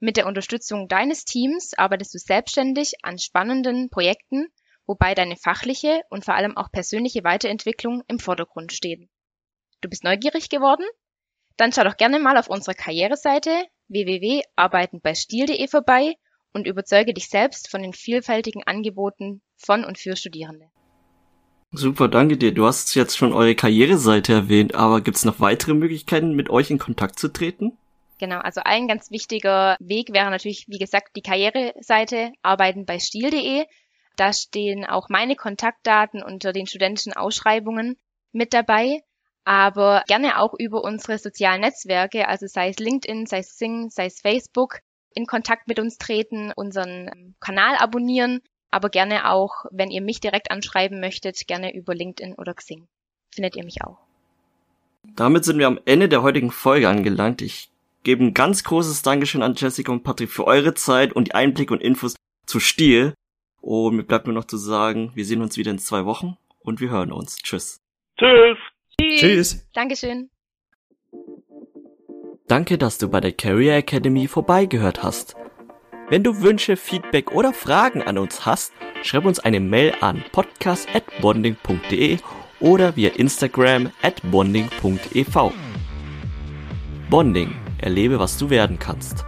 [0.00, 4.48] Mit der Unterstützung deines Teams arbeitest du selbstständig an spannenden Projekten,
[4.86, 9.08] wobei deine fachliche und vor allem auch persönliche Weiterentwicklung im Vordergrund stehen.
[9.80, 10.84] Du bist neugierig geworden?
[11.56, 16.14] Dann schau doch gerne mal auf unserer Karriereseite www.arbeitenbeistil.de vorbei
[16.52, 20.70] und überzeuge dich selbst von den vielfältigen Angeboten von und für Studierende.
[21.76, 22.54] Super, danke dir.
[22.54, 26.70] Du hast jetzt schon eure Karriereseite erwähnt, aber gibt es noch weitere Möglichkeiten, mit euch
[26.70, 27.76] in Kontakt zu treten?
[28.18, 33.64] Genau, also ein ganz wichtiger Weg wäre natürlich, wie gesagt, die Karriereseite arbeiten bei stil.de.
[34.16, 37.96] Da stehen auch meine Kontaktdaten unter den studentischen Ausschreibungen
[38.30, 39.02] mit dabei,
[39.44, 44.06] aber gerne auch über unsere sozialen Netzwerke, also sei es LinkedIn, sei es Sing, sei
[44.06, 44.78] es Facebook,
[45.12, 48.42] in Kontakt mit uns treten, unseren Kanal abonnieren,
[48.74, 52.88] aber gerne auch, wenn ihr mich direkt anschreiben möchtet, gerne über LinkedIn oder Xing.
[53.32, 53.98] Findet ihr mich auch.
[55.14, 57.40] Damit sind wir am Ende der heutigen Folge angelangt.
[57.40, 57.70] Ich
[58.02, 61.72] gebe ein ganz großes Dankeschön an Jessica und Patrick für eure Zeit und die Einblicke
[61.72, 62.16] und Infos
[62.46, 63.14] zu Stil.
[63.60, 66.80] Und mir bleibt nur noch zu sagen, wir sehen uns wieder in zwei Wochen und
[66.80, 67.36] wir hören uns.
[67.36, 67.80] Tschüss.
[68.18, 68.58] Tschüss.
[69.00, 69.20] Tschüss.
[69.20, 69.66] Tschüss.
[69.72, 70.30] Dankeschön.
[72.48, 75.36] Danke, dass du bei der Career Academy vorbeigehört hast.
[76.10, 82.18] Wenn du Wünsche, Feedback oder Fragen an uns hast, schreib uns eine Mail an podcast@bonding.de
[82.60, 85.52] oder via Instagram at bonding.ev.
[87.08, 89.24] Bonding, erlebe, was du werden kannst.